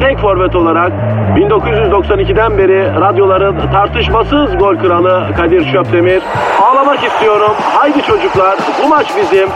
tek 0.00 0.18
forvet 0.18 0.54
olarak 0.56 0.92
1992'den 1.36 2.58
beri 2.58 3.00
radyoların 3.00 3.72
tartışmasız 3.72 4.58
gol 4.58 4.76
kralı 4.76 5.34
Kadir 5.36 5.72
Şöpdemir. 5.72 6.22
Ağlamak 6.62 7.04
istiyorum. 7.04 7.52
Haydi 7.60 8.02
çocuklar 8.02 8.58
bu 8.84 8.88
maç 8.88 9.06
bizim. 9.16 9.48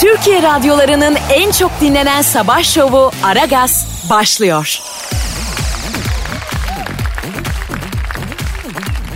Türkiye 0.00 0.42
radyolarının 0.42 1.16
en 1.34 1.50
çok 1.50 1.70
dinlenen 1.80 2.22
sabah 2.22 2.62
şovu 2.62 3.10
Aragaz 3.24 4.06
başlıyor. 4.10 4.78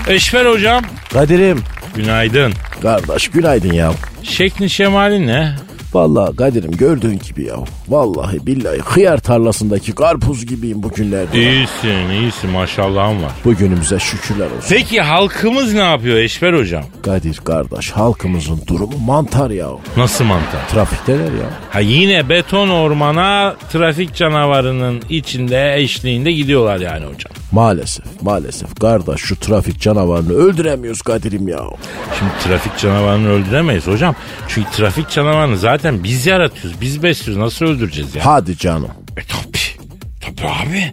Eşver 0.09 0.47
hocam. 0.47 0.83
Kadir'im. 1.13 1.63
Günaydın. 1.95 2.53
Kardeş 2.83 3.29
günaydın 3.29 3.73
ya. 3.73 3.93
Şeklin 4.23 4.67
şemalin 4.67 5.27
ne? 5.27 5.55
Vallahi 5.95 6.37
Kadir'im 6.37 6.71
gördüğün 6.73 7.19
gibi 7.19 7.45
ya. 7.45 7.57
Vallahi 7.89 8.47
billahi 8.47 8.79
hıyar 8.79 9.19
tarlasındaki 9.19 9.93
karpuz 9.95 10.47
gibiyim 10.47 10.83
bugünlerde. 10.83 11.39
İyisin 11.39 12.11
iyisin 12.11 12.51
maşallahın 12.51 13.23
var. 13.23 13.33
Bugünümüze 13.45 13.99
şükürler 13.99 14.47
olsun. 14.47 14.69
Peki 14.69 15.01
halkımız 15.01 15.75
ne 15.75 15.81
yapıyor 15.81 16.17
Eşver 16.17 16.53
hocam? 16.53 16.85
Kadir 17.03 17.37
kardeş 17.37 17.91
halkımızın 17.91 18.61
durumu 18.67 18.99
mantar 18.99 19.51
ya. 19.51 19.69
Nasıl 19.97 20.25
mantar? 20.25 20.69
Trafikteler 20.69 21.25
ya. 21.25 21.51
Ha 21.71 21.81
yine 21.81 22.29
beton 22.29 22.69
ormana 22.69 23.55
trafik 23.73 24.15
canavarının 24.15 25.03
içinde 25.09 25.75
eşliğinde 25.77 26.33
gidiyorlar 26.33 26.79
yani 26.79 27.05
hocam. 27.05 27.33
Maalesef 27.53 28.05
maalesef 28.23 28.81
kardeş 28.81 29.21
şu 29.21 29.37
trafik 29.37 29.81
canavarını 29.81 30.33
öldüremiyoruz 30.33 31.03
Kadir'im 31.03 31.49
ya. 31.49 31.61
Şimdi 32.19 32.31
trafik 32.45 32.79
canavarını 32.79 33.29
öldüremeyiz 33.29 33.87
hocam. 33.87 34.15
Çünkü 34.49 34.71
trafik 34.71 35.11
canavarını 35.11 35.59
zaten 35.59 36.05
biz 36.05 36.27
yaratıyoruz. 36.27 36.81
Biz 36.81 37.03
besliyoruz. 37.03 37.43
Nasıl 37.43 37.74
öldüreceğiz 37.75 38.15
ya? 38.15 38.27
Hadi 38.27 38.59
canım. 38.59 38.91
E 39.17 39.21
tabi. 39.23 39.59
Tabi 40.21 40.49
abi. 40.49 40.93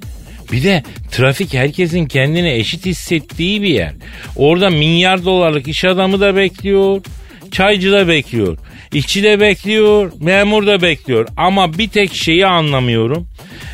Bir 0.52 0.64
de 0.64 0.84
trafik 1.12 1.54
herkesin 1.54 2.06
kendini 2.06 2.52
eşit 2.52 2.86
hissettiği 2.86 3.62
bir 3.62 3.70
yer. 3.70 3.94
Orada 4.36 4.70
milyar 4.70 5.26
dolarlık 5.26 5.68
iş 5.68 5.86
adamı 5.86 6.20
da 6.20 6.36
bekliyor. 6.36 7.02
Çaycı 7.52 7.92
da 7.92 8.08
bekliyor. 8.08 8.58
İşçi 8.94 9.24
de 9.24 9.40
bekliyor. 9.40 10.12
Memur 10.20 10.68
da 10.68 10.82
bekliyor. 10.82 11.28
Ama 11.38 11.78
bir 11.78 11.90
tek 11.90 12.14
şeyi 12.14 12.46
anlamıyorum. 12.46 13.28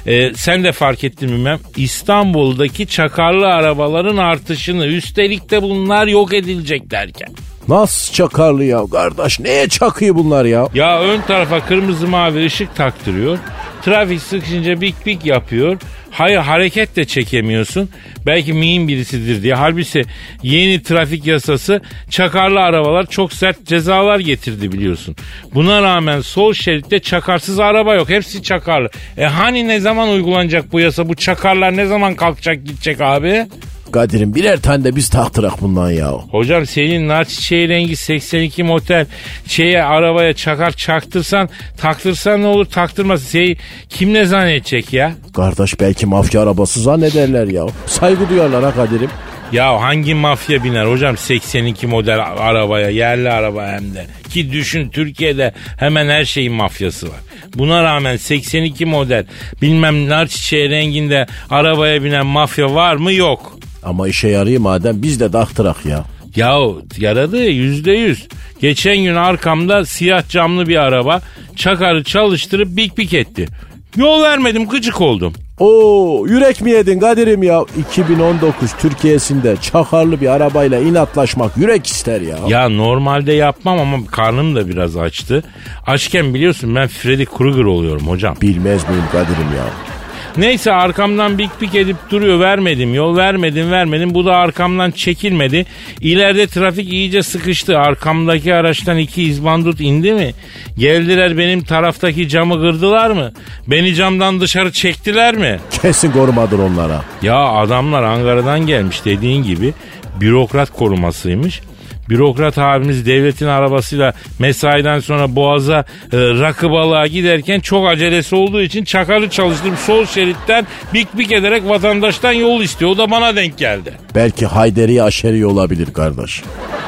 Ee, 0.07 0.31
sen 0.35 0.63
de 0.63 0.71
fark 0.71 1.03
ettin 1.03 1.29
bilmem. 1.29 1.59
İstanbul'daki 1.77 2.87
çakarlı 2.87 3.47
arabaların 3.47 4.17
artışını 4.17 4.85
üstelik 4.85 5.51
de 5.51 5.61
bunlar 5.61 6.07
yok 6.07 6.33
edilecek 6.33 6.91
derken. 6.91 7.29
Nasıl 7.67 8.13
çakarlı 8.13 8.63
ya 8.63 8.81
kardeş? 8.91 9.39
Neye 9.39 9.69
çakıyor 9.69 10.15
bunlar 10.15 10.45
ya? 10.45 10.67
Ya 10.73 10.99
ön 11.01 11.21
tarafa 11.21 11.65
kırmızı 11.65 12.07
mavi 12.07 12.45
ışık 12.45 12.75
taktırıyor. 12.75 13.37
Trafik 13.81 14.21
sıkışınca 14.21 14.81
bik 14.81 15.05
bik 15.05 15.25
yapıyor. 15.25 15.77
Hayır 16.11 16.37
hareket 16.37 16.95
de 16.95 17.05
çekemiyorsun. 17.05 17.89
Belki 18.25 18.53
mühim 18.53 18.87
birisidir 18.87 19.43
diye. 19.43 19.53
Halbuki 19.55 20.01
yeni 20.43 20.83
trafik 20.83 21.27
yasası 21.27 21.81
çakarlı 22.09 22.59
arabalar 22.59 23.05
çok 23.05 23.33
sert 23.33 23.65
cezalar 23.65 24.19
getirdi 24.19 24.71
biliyorsun. 24.71 25.15
Buna 25.53 25.81
rağmen 25.81 26.21
sol 26.21 26.53
şeritte 26.53 26.99
çakarsız 26.99 27.59
araba 27.59 27.95
yok. 27.95 28.09
Hepsi 28.09 28.43
çakarlı. 28.43 28.89
E 29.17 29.25
hani 29.25 29.67
ne 29.67 29.79
zaman 29.79 30.09
uygulanacak 30.09 30.71
bu 30.71 30.79
yasa? 30.79 31.09
Bu 31.09 31.15
çakarlar 31.15 31.77
ne 31.77 31.85
zaman 31.85 32.15
kalkacak 32.15 32.65
gidecek 32.65 33.01
abi? 33.01 33.47
Kadir'im 33.91 34.35
birer 34.35 34.61
tane 34.61 34.83
de 34.83 34.95
biz 34.95 35.09
taktırak 35.09 35.61
bundan 35.61 35.91
ya. 35.91 36.11
Hocam 36.11 36.65
senin 36.65 37.07
nar 37.07 37.25
çiçeği 37.25 37.69
rengi 37.69 37.95
82 37.95 38.63
motel 38.63 39.05
şeye 39.47 39.83
arabaya 39.83 40.33
çakar 40.33 40.71
çaktırsan 40.71 41.49
taktırsan 41.77 42.41
ne 42.41 42.47
olur 42.47 42.65
taktırmasın. 42.65 43.27
Şey, 43.27 43.57
kim 43.89 44.13
ne 44.13 44.25
zannedecek 44.25 44.93
ya? 44.93 45.11
Kardeş 45.35 45.79
belki 45.79 46.05
mafya 46.05 46.41
arabası 46.41 46.81
zannederler 46.81 47.47
ya. 47.47 47.65
Saygı 47.85 48.29
duyarlar 48.29 48.63
ha 48.63 48.73
Kadir'im. 48.73 49.09
Ya 49.51 49.81
hangi 49.81 50.13
mafya 50.13 50.63
biner 50.63 50.85
hocam 50.85 51.17
82 51.17 51.87
model 51.87 52.19
arabaya 52.19 52.89
yerli 52.89 53.29
araba 53.31 53.67
hem 53.67 53.95
de. 53.95 54.05
Ki 54.29 54.51
düşün 54.51 54.89
Türkiye'de 54.89 55.53
hemen 55.79 56.09
her 56.09 56.25
şeyin 56.25 56.53
mafyası 56.53 57.07
var. 57.07 57.19
Buna 57.55 57.83
rağmen 57.83 58.17
82 58.17 58.85
model 58.85 59.25
bilmem 59.61 60.09
nar 60.09 60.27
çiçeği 60.27 60.69
renginde 60.69 61.25
arabaya 61.49 62.03
binen 62.03 62.25
mafya 62.25 62.73
var 62.73 62.95
mı 62.95 63.13
yok. 63.13 63.56
Ama 63.87 64.07
işe 64.07 64.27
yarıyor 64.27 64.61
madem 64.61 65.01
biz 65.01 65.19
de 65.19 65.31
taktırak 65.31 65.85
ya. 65.85 66.03
Yahu 66.35 66.81
yaradı 66.97 67.43
yüzde 67.45 67.91
yüz. 67.91 68.27
Geçen 68.61 68.97
gün 68.97 69.15
arkamda 69.15 69.85
siyah 69.85 70.29
camlı 70.29 70.67
bir 70.67 70.75
araba 70.75 71.21
çakarı 71.55 72.03
çalıştırıp 72.03 72.77
bik 72.77 72.97
bik 72.97 73.13
etti. 73.13 73.47
Yol 73.95 74.21
vermedim 74.23 74.67
gıcık 74.67 75.01
oldum. 75.01 75.33
Oo 75.59 76.25
yürek 76.27 76.61
mi 76.61 76.71
yedin 76.71 76.99
Kadir'im 76.99 77.43
ya? 77.43 77.65
2019 77.89 78.71
Türkiye'sinde 78.81 79.55
çakarlı 79.61 80.21
bir 80.21 80.27
arabayla 80.27 80.79
inatlaşmak 80.79 81.57
yürek 81.57 81.87
ister 81.87 82.21
ya. 82.21 82.37
Ya 82.47 82.69
normalde 82.69 83.33
yapmam 83.33 83.79
ama 83.79 83.97
karnım 84.11 84.55
da 84.55 84.67
biraz 84.67 84.97
açtı. 84.97 85.43
Açken 85.87 86.33
biliyorsun 86.33 86.75
ben 86.75 86.87
Freddy 86.87 87.25
Krueger 87.25 87.63
oluyorum 87.63 88.07
hocam. 88.07 88.35
Bilmez 88.41 88.89
miyim 88.89 89.03
Kadir'im 89.11 89.55
ya? 89.57 89.96
Neyse 90.37 90.71
arkamdan 90.73 91.37
bik 91.37 91.61
bik 91.61 91.75
edip 91.75 91.95
duruyor 92.11 92.39
vermedim 92.39 92.93
yol 92.93 93.17
vermedim 93.17 93.71
vermedim 93.71 94.13
bu 94.13 94.25
da 94.25 94.35
arkamdan 94.35 94.91
çekilmedi. 94.91 95.65
İleride 96.01 96.47
trafik 96.47 96.93
iyice 96.93 97.23
sıkıştı 97.23 97.79
arkamdaki 97.79 98.53
araçtan 98.53 98.97
iki 98.97 99.23
izbandut 99.23 99.81
indi 99.81 100.13
mi? 100.13 100.33
Geldiler 100.77 101.37
benim 101.37 101.63
taraftaki 101.63 102.29
camı 102.29 102.53
kırdılar 102.61 103.11
mı? 103.11 103.31
Beni 103.67 103.95
camdan 103.95 104.41
dışarı 104.41 104.71
çektiler 104.71 105.35
mi? 105.35 105.59
Kesin 105.81 106.11
korumadır 106.11 106.59
onlara. 106.59 107.01
Ya 107.21 107.37
adamlar 107.37 108.03
Ankara'dan 108.03 108.59
gelmiş 108.67 109.05
dediğin 109.05 109.43
gibi 109.43 109.73
bürokrat 110.21 110.69
korumasıymış. 110.69 111.61
Bürokrat 112.09 112.57
abimiz 112.57 113.05
devletin 113.05 113.47
arabasıyla 113.47 114.13
mesaiden 114.39 114.99
sonra 114.99 115.35
Boğaz'a 115.35 115.79
e, 115.79 115.83
rakı 116.11 116.71
balığa 116.71 117.07
giderken 117.07 117.59
çok 117.59 117.87
acelesi 117.87 118.35
olduğu 118.35 118.61
için 118.61 118.83
çakarı 118.83 119.29
çalıştırıp 119.29 119.77
sol 119.77 120.05
şeritten 120.05 120.67
bik 120.93 121.17
bik 121.17 121.31
ederek 121.31 121.69
vatandaştan 121.69 122.31
yol 122.31 122.61
istiyor. 122.61 122.91
O 122.91 122.97
da 122.97 123.11
bana 123.11 123.35
denk 123.35 123.57
geldi. 123.57 123.93
Belki 124.15 124.45
Hayderi 124.45 125.03
aşeri 125.03 125.45
olabilir 125.45 125.93
kardeş. 125.93 126.43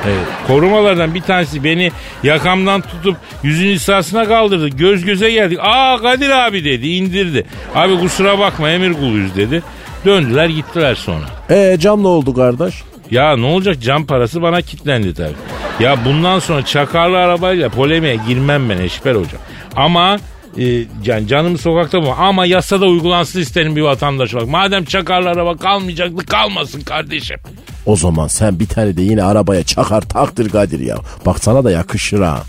Evet, 0.05 0.25
korumalardan 0.47 1.15
bir 1.15 1.21
tanesi 1.21 1.63
beni 1.63 1.91
yakamdan 2.23 2.81
tutup 2.81 3.17
yüzün 3.43 3.67
hissasına 3.67 4.25
kaldırdı. 4.27 4.67
Göz 4.67 5.05
göze 5.05 5.31
geldik. 5.31 5.59
Aa 5.61 5.97
Kadir 6.01 6.29
abi 6.29 6.65
dedi 6.65 6.87
indirdi. 6.87 7.45
Abi 7.75 7.99
kusura 7.99 8.39
bakma 8.39 8.69
emir 8.69 8.93
kuluyuz 8.93 9.35
dedi. 9.35 9.63
Döndüler 10.05 10.49
gittiler 10.49 10.95
sonra. 10.95 11.25
E 11.49 11.77
cam 11.79 12.03
ne 12.03 12.07
oldu 12.07 12.33
kardeş? 12.33 12.73
Ya 13.11 13.37
ne 13.37 13.45
olacak 13.45 13.81
cam 13.81 14.05
parası 14.05 14.41
bana 14.41 14.61
kitlendi 14.61 15.13
tabii. 15.13 15.35
Ya 15.79 16.05
bundan 16.05 16.39
sonra 16.39 16.65
çakarlı 16.65 17.17
arabayla 17.17 17.69
polemiğe 17.69 18.17
girmem 18.27 18.69
ben 18.69 18.77
Eşber 18.77 19.15
hocam. 19.15 19.41
Ama 19.75 20.19
e, 20.57 20.63
yani 21.05 21.27
canım 21.27 21.57
sokakta 21.57 22.03
bu 22.03 22.11
ama 22.11 22.45
yasada 22.45 22.85
uygulansın 22.85 23.39
isterim 23.39 23.75
bir 23.75 23.81
vatandaş 23.81 24.33
olarak. 24.33 24.49
Madem 24.49 24.85
çakarlı 24.85 25.29
araba 25.29 25.57
kalmayacaktı 25.57 26.25
kalmasın 26.25 26.81
kardeşim. 26.81 27.37
O 27.85 27.95
zaman 27.95 28.27
sen 28.27 28.59
bir 28.59 28.67
tane 28.67 28.97
de 28.97 29.01
yine 29.01 29.23
arabaya 29.23 29.63
çakar 29.63 30.01
taktır 30.01 30.49
Kadir 30.49 30.79
ya. 30.79 30.97
Bak 31.25 31.43
sana 31.43 31.63
da 31.63 31.71
yakışır 31.71 32.21
ha. 32.21 32.43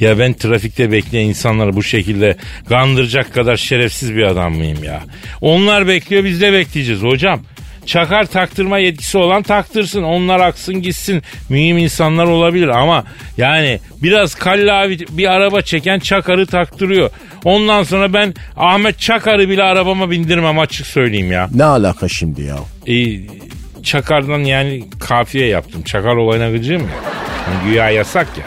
Ya 0.00 0.18
ben 0.18 0.32
trafikte 0.32 0.92
bekleyen 0.92 1.28
insanları 1.28 1.76
bu 1.76 1.82
şekilde 1.82 2.36
kandıracak 2.68 3.34
kadar 3.34 3.56
şerefsiz 3.56 4.14
bir 4.14 4.22
adam 4.22 4.54
mıyım 4.54 4.84
ya? 4.84 5.02
Onlar 5.40 5.88
bekliyor 5.88 6.24
biz 6.24 6.40
de 6.40 6.52
bekleyeceğiz 6.52 7.02
hocam. 7.02 7.40
Çakar 7.86 8.24
taktırma 8.26 8.78
yetkisi 8.78 9.18
olan 9.18 9.42
taktırsın. 9.42 10.02
Onlar 10.02 10.40
aksın 10.40 10.82
gitsin. 10.82 11.22
Mühim 11.48 11.78
insanlar 11.78 12.24
olabilir 12.26 12.68
ama 12.68 13.04
yani 13.36 13.80
biraz 14.02 14.34
kallavi 14.34 14.98
bir 15.10 15.26
araba 15.32 15.62
çeken 15.62 15.98
Çakar'ı 15.98 16.46
taktırıyor. 16.46 17.10
Ondan 17.44 17.82
sonra 17.82 18.12
ben 18.12 18.34
Ahmet 18.56 18.98
Çakar'ı 18.98 19.48
bile 19.48 19.62
arabama 19.62 20.10
bindirmem 20.10 20.58
açık 20.58 20.86
söyleyeyim 20.86 21.32
ya. 21.32 21.48
Ne 21.54 21.64
alaka 21.64 22.08
şimdi 22.08 22.42
ya? 22.42 22.56
Ee, 22.86 23.20
çakardan 23.82 24.38
yani 24.38 24.84
kafiye 25.00 25.46
yaptım. 25.46 25.82
Çakar 25.82 26.16
olayına 26.16 26.50
gıcığım 26.50 26.82
ya. 26.82 26.88
Yani 27.46 27.68
güya 27.70 27.90
yasak 27.90 28.26
ya. 28.38 28.44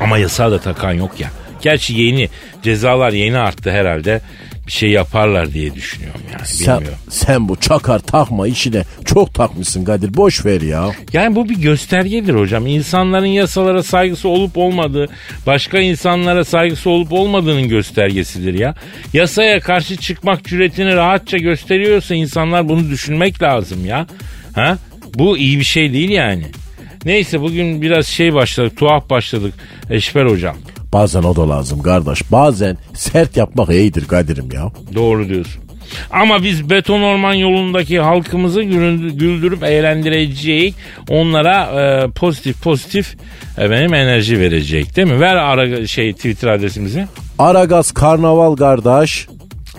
Ama 0.00 0.18
yasağı 0.18 0.50
da 0.52 0.58
takan 0.60 0.92
yok 0.92 1.20
ya. 1.20 1.30
Gerçi 1.62 1.94
yeni 1.94 2.28
cezalar 2.62 3.12
yeni 3.12 3.38
arttı 3.38 3.70
herhalde. 3.70 4.20
Bir 4.68 4.72
şey 4.72 4.90
yaparlar 4.90 5.52
diye 5.52 5.74
düşünüyorum 5.74 6.20
yani 6.32 6.46
Sen, 6.46 6.76
bilmiyorum. 6.76 6.98
sen 7.10 7.48
bu 7.48 7.56
çakar 7.56 7.98
takma 7.98 8.48
işine 8.48 8.82
çok 9.04 9.34
takmışsın 9.34 9.84
Kadir. 9.84 10.14
Boş 10.16 10.46
ver 10.46 10.60
ya. 10.60 10.90
Yani 11.12 11.36
bu 11.36 11.48
bir 11.48 11.56
göstergedir 11.60 12.34
hocam. 12.34 12.66
İnsanların 12.66 13.26
yasalara 13.26 13.82
saygısı 13.82 14.28
olup 14.28 14.56
olmadığı, 14.56 15.06
başka 15.46 15.78
insanlara 15.78 16.44
saygısı 16.44 16.90
olup 16.90 17.12
olmadığının 17.12 17.68
göstergesidir 17.68 18.54
ya. 18.54 18.74
Yasaya 19.12 19.60
karşı 19.60 19.96
çıkmak 19.96 20.44
cüretini 20.44 20.94
rahatça 20.96 21.38
gösteriyorsa 21.38 22.14
insanlar 22.14 22.68
bunu 22.68 22.90
düşünmek 22.90 23.42
lazım 23.42 23.86
ya. 23.86 24.06
Ha? 24.54 24.78
Bu 25.14 25.38
iyi 25.38 25.58
bir 25.58 25.64
şey 25.64 25.92
değil 25.92 26.10
yani. 26.10 26.44
Neyse 27.04 27.40
bugün 27.40 27.82
biraz 27.82 28.06
şey 28.06 28.34
başladık, 28.34 28.76
tuhaf 28.76 29.10
başladık 29.10 29.54
Eşber 29.90 30.26
hocam. 30.26 30.56
Bazen 30.92 31.22
o 31.22 31.36
da 31.36 31.48
lazım 31.48 31.82
kardeş. 31.82 32.32
Bazen 32.32 32.78
sert 32.94 33.36
yapmak 33.36 33.70
iyidir 33.70 34.06
Kadir'im 34.08 34.52
ya. 34.52 34.70
Doğru 34.94 35.28
diyorsun. 35.28 35.62
Ama 36.10 36.42
biz 36.42 36.70
beton 36.70 37.02
orman 37.02 37.34
yolundaki 37.34 38.00
halkımızı 38.00 38.62
güldürüp 38.62 39.62
eğlendirecek. 39.62 40.74
Onlara 41.10 41.64
e, 41.64 42.10
pozitif 42.10 42.62
pozitif 42.62 43.16
efendim 43.58 43.94
enerji 43.94 44.40
verecek 44.40 44.96
değil 44.96 45.08
mi? 45.08 45.20
Ver 45.20 45.36
ara 45.36 45.86
şey 45.86 46.12
Twitter 46.12 46.48
adresimizi. 46.48 47.06
Aragaz 47.38 47.92
Karnaval 47.92 48.56
kardeş. 48.56 49.28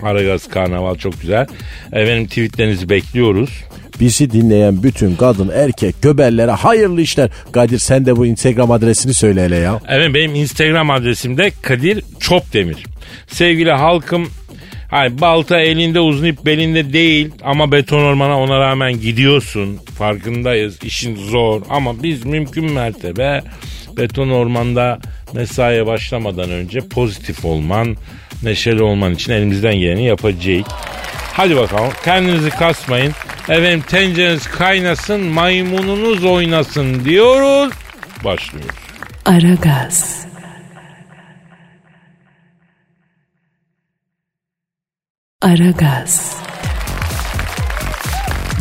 Aragaz 0.03 0.47
Karnaval 0.47 0.95
çok 0.95 1.21
güzel. 1.21 1.47
Efendim 1.91 2.27
tweetlerinizi 2.27 2.89
bekliyoruz. 2.89 3.49
Bizi 3.99 4.31
dinleyen 4.31 4.83
bütün 4.83 5.15
kadın 5.15 5.51
erkek 5.53 6.01
göbellere 6.01 6.51
hayırlı 6.51 7.01
işler. 7.01 7.29
Kadir 7.51 7.79
sen 7.79 8.05
de 8.05 8.15
bu 8.15 8.25
Instagram 8.25 8.71
adresini 8.71 9.13
söyle 9.13 9.43
hele 9.43 9.55
ya. 9.55 9.79
Evet 9.87 10.13
benim 10.13 10.35
Instagram 10.35 10.89
adresim 10.89 11.37
de 11.37 11.51
Kadir 11.61 12.03
Çopdemir. 12.19 12.85
Sevgili 13.27 13.71
halkım 13.71 14.29
Hay 14.89 15.21
balta 15.21 15.59
elinde 15.59 15.99
uzun 15.99 16.25
ip 16.25 16.45
belinde 16.45 16.93
değil 16.93 17.31
ama 17.43 17.71
beton 17.71 18.03
ormana 18.03 18.39
ona 18.39 18.59
rağmen 18.59 18.93
gidiyorsun. 19.01 19.79
Farkındayız. 19.97 20.83
işin 20.83 21.15
zor 21.15 21.61
ama 21.69 22.03
biz 22.03 22.25
mümkün 22.25 22.71
mertebe 22.71 23.41
beton 23.97 24.29
ormanda 24.29 24.99
mesaiye 25.33 25.85
başlamadan 25.85 26.49
önce 26.49 26.79
pozitif 26.79 27.45
olman, 27.45 27.97
neşeli 28.43 28.83
olman 28.83 29.13
için 29.13 29.31
elimizden 29.31 29.75
geleni 29.75 30.05
yapacağız. 30.05 30.65
Hadi 31.33 31.55
bakalım 31.55 31.91
kendinizi 32.05 32.49
kasmayın. 32.49 33.13
Efendim 33.49 33.81
tencereniz 33.87 34.47
kaynasın, 34.47 35.21
maymununuz 35.21 36.23
oynasın 36.25 37.05
diyoruz. 37.05 37.73
Başlıyoruz. 38.23 38.75
Aragaz. 39.25 40.25
Aragaz. 45.41 46.35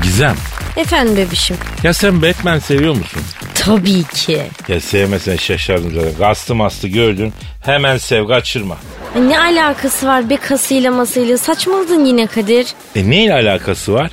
Gizem. 0.03 0.37
Efendim 0.77 1.17
bebişim. 1.17 1.57
Ya 1.83 1.95
sen 1.95 2.23
Batman 2.23 2.59
seviyor 2.59 2.95
musun? 2.97 3.23
Tabii 3.55 4.03
ki. 4.05 4.43
Ya 4.69 4.81
sevmesen 4.81 5.37
şaşardım 5.37 5.95
zaten. 5.95 6.17
Gastı 6.19 6.55
mastı 6.55 6.89
gördün. 6.89 7.33
Hemen 7.65 7.97
sev 7.99 8.29
kaçırma. 8.29 8.77
Ay, 9.15 9.29
Ne 9.29 9.39
alakası 9.41 10.07
var 10.07 10.31
be 10.31 10.37
kasıyla 10.37 10.91
masıyla 10.93 11.39
saçmaladın 11.39 12.05
yine 12.05 12.27
Kadir. 12.27 12.67
E 12.97 13.11
neyle 13.11 13.35
alakası 13.35 13.93
var? 13.93 14.11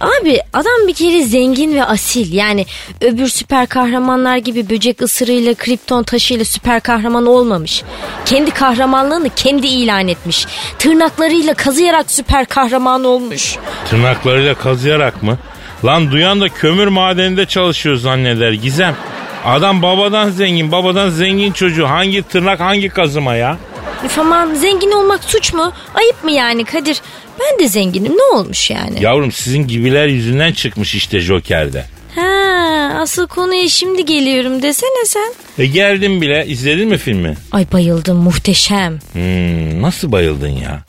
Abi 0.00 0.40
adam 0.52 0.88
bir 0.88 0.94
kere 0.94 1.22
zengin 1.22 1.74
ve 1.74 1.84
asil 1.84 2.32
yani 2.32 2.66
öbür 3.00 3.28
süper 3.28 3.66
kahramanlar 3.66 4.36
gibi 4.36 4.70
böcek 4.70 5.02
ısırığıyla 5.02 5.54
kripton 5.54 6.02
taşıyla 6.02 6.44
süper 6.44 6.80
kahraman 6.80 7.26
olmamış. 7.26 7.82
Kendi 8.24 8.50
kahramanlığını 8.50 9.30
kendi 9.36 9.66
ilan 9.66 10.08
etmiş. 10.08 10.46
Tırnaklarıyla 10.78 11.54
kazıyarak 11.54 12.10
süper 12.10 12.46
kahraman 12.46 13.04
olmuş. 13.04 13.56
Tırnaklarıyla 13.90 14.54
kazıyarak 14.54 15.22
mı? 15.22 15.38
Lan 15.84 16.10
duyan 16.10 16.40
da 16.40 16.48
kömür 16.48 16.86
madeninde 16.86 17.46
çalışıyor 17.46 17.96
zanneder 17.96 18.52
Gizem. 18.52 18.96
Adam 19.44 19.82
babadan 19.82 20.30
zengin, 20.30 20.72
babadan 20.72 21.08
zengin 21.08 21.52
çocuğu. 21.52 21.88
Hangi 21.88 22.22
tırnak 22.22 22.60
hangi 22.60 22.88
kazıma 22.88 23.34
ya? 23.34 23.56
Üf 24.04 24.18
aman 24.18 24.54
zengin 24.54 24.90
olmak 24.90 25.24
suç 25.24 25.52
mu? 25.52 25.72
Ayıp 25.94 26.24
mı 26.24 26.30
yani 26.32 26.64
Kadir? 26.64 27.00
Ben 27.40 27.58
de 27.58 27.68
zenginim 27.68 28.12
ne 28.16 28.22
olmuş 28.22 28.70
yani? 28.70 29.02
Yavrum 29.02 29.32
sizin 29.32 29.66
gibiler 29.68 30.06
yüzünden 30.06 30.52
çıkmış 30.52 30.94
işte 30.94 31.20
Joker'de. 31.20 31.84
Ha, 32.14 32.22
asıl 33.00 33.26
konuya 33.26 33.68
şimdi 33.68 34.04
geliyorum 34.04 34.62
desene 34.62 35.04
sen. 35.06 35.32
E 35.58 35.66
geldim 35.66 36.20
bile. 36.20 36.46
İzledin 36.46 36.88
mi 36.88 36.98
filmi? 36.98 37.34
Ay 37.52 37.66
bayıldım 37.72 38.16
muhteşem. 38.16 38.98
Hmm, 39.12 39.82
nasıl 39.82 40.12
bayıldın 40.12 40.48
ya? 40.48 40.80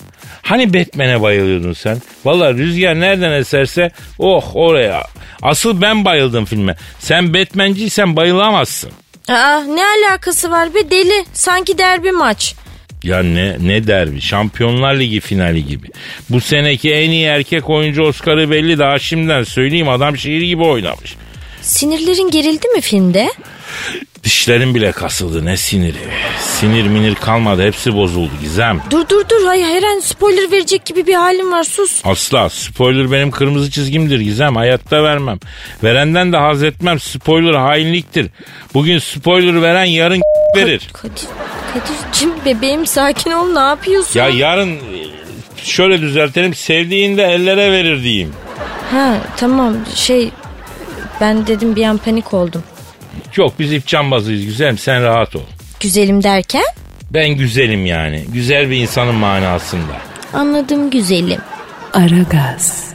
Hani 0.42 0.74
Batman'e 0.74 1.22
bayılıyordun 1.22 1.74
sen? 1.74 1.98
Valla 2.26 2.54
rüzgar 2.54 3.00
nereden 3.00 3.32
eserse 3.32 3.92
oh 4.20 4.56
oraya. 4.56 5.04
Asıl 5.42 5.82
ben 5.82 6.06
bayıldım 6.06 6.46
filme. 6.46 6.76
Sen 7.00 7.34
Batman'ciysen 7.34 8.16
bayılamazsın. 8.16 8.92
Aa, 9.30 9.60
ne 9.60 9.82
alakası 9.86 10.52
var 10.52 10.76
be 10.76 10.92
deli? 10.92 11.26
Sanki 11.34 11.78
derbi 11.78 12.12
maç. 12.12 12.56
Ya 13.08 13.24
ne 13.24 13.58
ne 13.60 13.88
derbi? 13.88 14.22
Şampiyonlar 14.22 15.00
Ligi 15.00 15.20
finali 15.20 15.66
gibi. 15.66 15.88
Bu 16.30 16.42
seneki 16.42 16.94
en 16.94 17.10
iyi 17.10 17.26
erkek 17.26 17.70
oyuncu 17.70 18.04
Oscar'ı 18.04 18.52
belli 18.52 18.80
daha 18.80 19.00
şimdiden 19.00 19.44
söyleyeyim 19.44 19.90
adam 19.90 20.18
şiir 20.18 20.42
gibi 20.42 20.64
oynamış. 20.64 21.16
Sinirlerin 21.62 22.32
gerildi 22.32 22.68
mi 22.68 22.82
filmde? 22.82 23.30
Dişlerim 24.28 24.76
bile 24.76 24.92
kasıldı 24.92 25.46
ne 25.46 25.58
siniri. 25.58 25.98
Sinir 26.40 26.88
minir 26.88 27.16
kalmadı 27.16 27.66
hepsi 27.66 27.96
bozuldu 27.96 28.32
Gizem. 28.42 28.82
Dur 28.92 29.10
dur 29.10 29.30
dur 29.30 29.46
hay 29.46 29.64
her 29.64 29.84
an 29.84 30.00
spoiler 30.00 30.52
verecek 30.52 30.86
gibi 30.86 31.08
bir 31.08 31.14
halim 31.14 31.52
var 31.52 31.64
sus. 31.64 32.02
Asla 32.06 32.50
spoiler 32.50 33.12
benim 33.12 33.32
kırmızı 33.32 33.72
çizgimdir 33.72 34.20
Gizem 34.20 34.56
hayatta 34.56 35.04
vermem. 35.04 35.40
Verenden 35.84 36.34
de 36.34 36.38
haz 36.38 36.64
etmem 36.64 37.00
spoiler 37.00 37.54
hainliktir. 37.54 38.28
Bugün 38.74 39.00
spoiler 39.00 39.62
veren 39.62 39.86
yarın 39.86 40.22
verir. 40.56 40.90
Kadir, 40.94 41.24
Kadir'cim 41.74 42.32
bebeğim 42.46 42.86
sakin 42.86 43.32
ol 43.32 43.48
ne 43.48 43.60
yapıyorsun? 43.60 44.20
Ya 44.20 44.30
yarın 44.30 44.78
şöyle 45.64 46.02
düzeltelim 46.02 46.54
sevdiğinde 46.54 47.24
ellere 47.24 47.72
verir 47.72 48.04
diyeyim. 48.04 48.34
Ha 48.92 49.18
tamam 49.38 49.76
şey 49.96 50.30
ben 51.22 51.48
dedim 51.48 51.76
bir 51.76 51.84
an 51.84 51.98
panik 51.98 52.34
oldum. 52.34 52.64
Yok 53.36 53.54
biz 53.60 53.74
ip 53.74 53.88
cambazıyız 53.88 54.46
güzelim 54.46 54.78
sen 54.78 55.04
rahat 55.04 55.36
ol. 55.36 55.42
Güzelim 55.80 56.24
derken? 56.24 56.64
Ben 57.14 57.30
güzelim 57.30 57.86
yani. 57.86 58.26
Güzel 58.34 58.70
bir 58.70 58.78
insanın 58.78 59.16
manasında. 59.16 59.98
Anladım 60.34 60.90
güzelim. 60.90 61.40
Aragaz. 61.94 62.88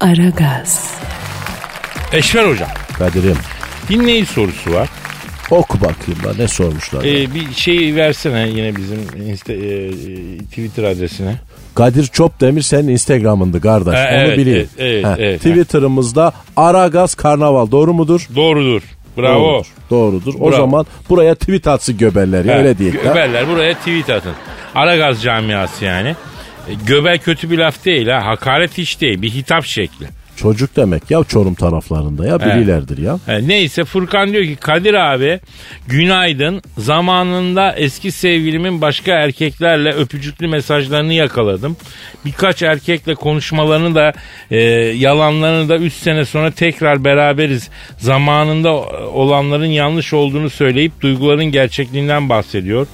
Aragaz. 0.00 0.94
Eşver 2.12 2.44
hocam. 2.50 2.68
Kadir'im 2.98 3.36
Dinleyici 3.88 4.26
sorusu 4.32 4.72
var. 4.72 4.88
oku 5.50 5.80
bakayım 5.80 6.22
da 6.24 6.34
ne 6.42 6.48
sormuşlar. 6.48 7.04
Ee, 7.04 7.34
bir 7.34 7.54
şey 7.54 7.94
versene 7.94 8.48
yine 8.48 8.76
bizim 8.76 9.28
insta, 9.30 9.52
e, 9.52 9.90
Twitter 10.38 10.84
adresine. 10.84 11.34
Kadir 11.76 12.06
Çopdemir 12.06 12.62
senin 12.62 12.88
Instagram'ındı 12.88 13.60
kardeş. 13.60 13.94
Ha, 13.94 14.08
Onu 14.12 14.18
evet, 14.18 14.38
bileyim. 14.38 14.68
evet, 14.78 15.04
evet, 15.04 15.18
evet. 15.18 15.38
Twitter'ımızda 15.40 16.32
Aragaz 16.56 17.14
Karnaval 17.14 17.70
doğru 17.70 17.94
mudur? 17.94 18.28
Doğrudur. 18.36 18.82
Bravo. 19.18 19.42
Doğrudur. 19.42 19.66
Doğrudur. 19.90 20.34
O 20.40 20.50
Bravo. 20.50 20.56
zaman 20.56 20.86
buraya 21.08 21.34
tweet 21.34 21.66
atsın 21.66 21.98
göbeller 21.98 22.44
ya, 22.44 22.58
öyle 22.58 22.78
diyelim. 22.78 23.00
Göberler 23.02 23.48
buraya 23.48 23.74
tweet 23.74 24.10
atın. 24.10 24.32
Aragaz 24.74 25.22
camiası 25.22 25.84
yani. 25.84 26.08
E, 26.68 26.74
Göbel 26.86 27.18
kötü 27.18 27.50
bir 27.50 27.58
laf 27.58 27.84
değil 27.84 28.08
ha. 28.08 28.26
Hakaret 28.26 28.78
hiç 28.78 29.00
değil. 29.00 29.22
Bir 29.22 29.30
hitap 29.30 29.64
şekli. 29.64 30.06
Çocuk 30.36 30.76
demek 30.76 31.10
ya 31.10 31.24
Çorum 31.24 31.54
taraflarında 31.54 32.26
ya 32.26 32.40
birilerdir 32.40 32.98
ya. 32.98 33.18
He, 33.26 33.48
neyse 33.48 33.84
Furkan 33.84 34.32
diyor 34.32 34.44
ki 34.44 34.56
Kadir 34.56 34.94
abi 34.94 35.40
günaydın 35.86 36.62
zamanında 36.78 37.72
eski 37.72 38.12
sevgilimin 38.12 38.80
başka 38.80 39.12
erkeklerle 39.12 39.92
öpücüklü 39.92 40.48
mesajlarını 40.48 41.12
yakaladım. 41.12 41.76
Birkaç 42.24 42.62
erkekle 42.62 43.14
konuşmalarını 43.14 43.94
da 43.94 44.12
e, 44.50 44.58
yalanlarını 44.96 45.68
da 45.68 45.76
3 45.76 45.92
sene 45.92 46.24
sonra 46.24 46.50
tekrar 46.50 47.04
beraberiz. 47.04 47.68
Zamanında 47.98 48.72
olanların 49.12 49.66
yanlış 49.66 50.12
olduğunu 50.12 50.50
söyleyip 50.50 51.00
duyguların 51.00 51.44
gerçekliğinden 51.44 52.28
bahsediyor. 52.28 52.86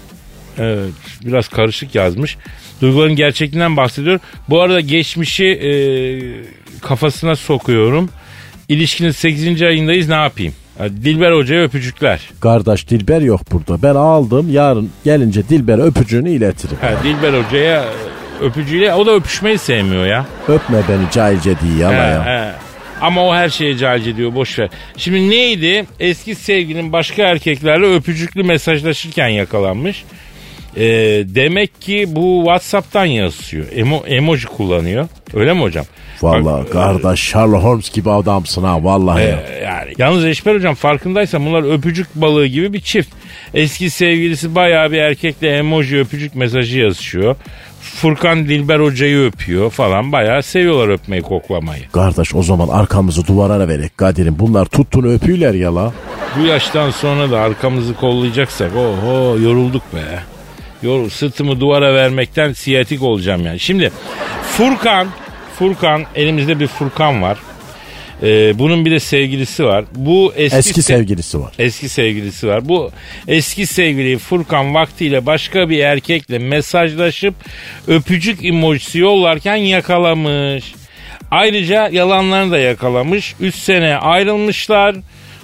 Evet 0.58 0.92
biraz 1.24 1.48
karışık 1.48 1.94
yazmış. 1.94 2.36
Duyguların 2.82 3.16
gerçekliğinden 3.16 3.76
bahsediyor. 3.76 4.20
Bu 4.48 4.60
arada 4.60 4.80
geçmişi 4.80 5.44
e, 5.44 5.70
kafasına 6.80 7.36
sokuyorum. 7.36 8.08
İlişkinin 8.68 9.10
8. 9.10 9.62
ayındayız 9.62 10.08
ne 10.08 10.14
yapayım? 10.14 10.54
Dilber 10.80 11.32
Hoca'ya 11.32 11.62
öpücükler. 11.62 12.30
Kardeş 12.40 12.88
Dilber 12.88 13.20
yok 13.20 13.40
burada. 13.52 13.82
Ben 13.82 13.94
aldım 13.94 14.52
yarın 14.52 14.90
gelince 15.04 15.48
Dilber 15.48 15.78
öpücüğünü 15.86 16.30
iletirim. 16.30 16.76
Ha, 16.80 16.90
Dilber 17.04 17.42
Hoca'ya 17.42 17.84
öpücüğüyle 18.40 18.94
o 18.94 19.06
da 19.06 19.14
öpüşmeyi 19.14 19.58
sevmiyor 19.58 20.06
ya. 20.06 20.26
Öpme 20.48 20.78
beni 20.88 21.10
cahilce 21.12 21.54
diye 21.60 21.88
He, 21.88 21.92
ya. 21.92 22.26
he. 22.26 22.52
Ama 23.00 23.26
o 23.28 23.34
her 23.34 23.48
şeye 23.48 23.76
cahilce 23.76 24.16
diyor 24.16 24.34
boş 24.34 24.58
ver. 24.58 24.68
Şimdi 24.96 25.30
neydi? 25.30 25.86
Eski 26.00 26.34
sevgilin 26.34 26.92
başka 26.92 27.22
erkeklerle 27.22 27.94
öpücüklü 27.94 28.42
mesajlaşırken 28.42 29.28
yakalanmış. 29.28 30.04
Ee, 30.76 30.82
demek 31.26 31.80
ki 31.80 32.04
bu 32.08 32.42
Whatsapp'tan 32.44 33.04
yazıyor. 33.04 33.66
Emo, 33.74 34.02
emoji 34.06 34.46
kullanıyor. 34.46 35.08
Öyle 35.34 35.52
mi 35.52 35.60
hocam? 35.60 35.84
Vallahi 36.22 36.44
Bak, 36.44 36.72
kardeş 36.72 37.20
Sherlock 37.20 37.64
Holmes 37.64 37.90
gibi 37.90 38.10
adamsın 38.10 38.62
ha 38.62 38.84
vallahi 38.84 39.22
e, 39.22 39.64
yani 39.64 39.92
yalnız 39.98 40.24
Eşber 40.24 40.54
hocam 40.54 40.74
farkındaysan 40.74 41.46
bunlar 41.46 41.74
öpücük 41.74 42.14
balığı 42.14 42.46
gibi 42.46 42.72
bir 42.72 42.80
çift. 42.80 43.10
Eski 43.54 43.90
sevgilisi 43.90 44.54
bayağı 44.54 44.92
bir 44.92 44.98
erkekle 44.98 45.56
emoji 45.56 45.98
öpücük 45.98 46.34
mesajı 46.34 46.78
yazışıyor. 46.78 47.36
Furkan 47.80 48.48
Dilber 48.48 48.80
hocayı 48.80 49.18
öpüyor 49.18 49.70
falan 49.70 50.12
bayağı 50.12 50.42
seviyorlar 50.42 50.88
öpmeyi 50.88 51.22
koklamayı. 51.22 51.82
Kardeş 51.92 52.34
o 52.34 52.42
zaman 52.42 52.68
arkamızı 52.68 53.26
duvara 53.26 53.68
verek 53.68 53.98
Kadir'im. 53.98 54.38
Bunlar 54.38 54.64
tuttuğunu 54.64 55.12
öpüyorlar 55.12 55.54
ya 55.54 55.74
la. 55.74 55.92
Bu 56.38 56.46
yaştan 56.46 56.90
sonra 56.90 57.30
da 57.30 57.40
arkamızı 57.40 57.94
kollayacaksak 57.94 58.70
oho 58.76 59.38
yorulduk 59.38 59.82
be. 59.94 60.31
Yorul, 60.82 61.08
sırtımı 61.08 61.60
duvara 61.60 61.94
vermekten 61.94 62.52
siyatik 62.52 63.02
olacağım 63.02 63.46
yani. 63.46 63.60
Şimdi 63.60 63.92
Furkan, 64.56 65.08
Furkan 65.58 66.04
elimizde 66.14 66.60
bir 66.60 66.66
Furkan 66.66 67.22
var. 67.22 67.38
Ee, 68.22 68.58
bunun 68.58 68.84
bir 68.84 68.90
de 68.90 69.00
sevgilisi 69.00 69.64
var. 69.64 69.84
Bu 69.94 70.32
eski, 70.36 70.58
Eski 70.58 70.80
se- 70.80 70.82
sevgilisi 70.82 71.40
var. 71.40 71.52
Eski 71.58 71.88
sevgilisi 71.88 72.48
var. 72.48 72.68
Bu 72.68 72.90
eski 73.28 73.66
sevgili 73.66 74.18
Furkan 74.18 74.74
vaktiyle 74.74 75.26
başka 75.26 75.68
bir 75.70 75.78
erkekle 75.78 76.38
mesajlaşıp 76.38 77.34
öpücük 77.88 78.44
emojisi 78.44 78.98
yollarken 78.98 79.56
yakalamış. 79.56 80.74
Ayrıca 81.30 81.88
yalanlarını 81.92 82.52
da 82.52 82.58
yakalamış. 82.58 83.34
3 83.40 83.54
sene 83.54 83.96
ayrılmışlar. 83.96 84.96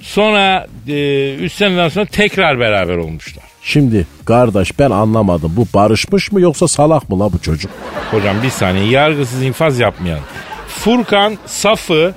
Sonra 0.03 0.67
3 0.87 1.53
seneden 1.53 1.89
sonra 1.89 2.07
tekrar 2.07 2.61
beraber 2.61 2.97
olmuşlar. 2.97 3.45
Şimdi 3.69 4.07
kardeş 4.25 4.79
ben 4.79 4.91
anlamadım. 4.91 5.53
Bu 5.57 5.67
barışmış 5.75 6.33
mı 6.33 6.41
yoksa 6.41 6.69
salak 6.69 7.09
mı 7.11 7.21
la 7.21 7.33
bu 7.33 7.39
çocuk? 7.39 7.71
Hocam 8.11 8.43
bir 8.43 8.51
saniye 8.51 8.91
yargısız 8.91 9.43
infaz 9.43 9.79
yapmayalım. 9.79 10.25
Furkan 10.69 11.39
safı 11.47 12.15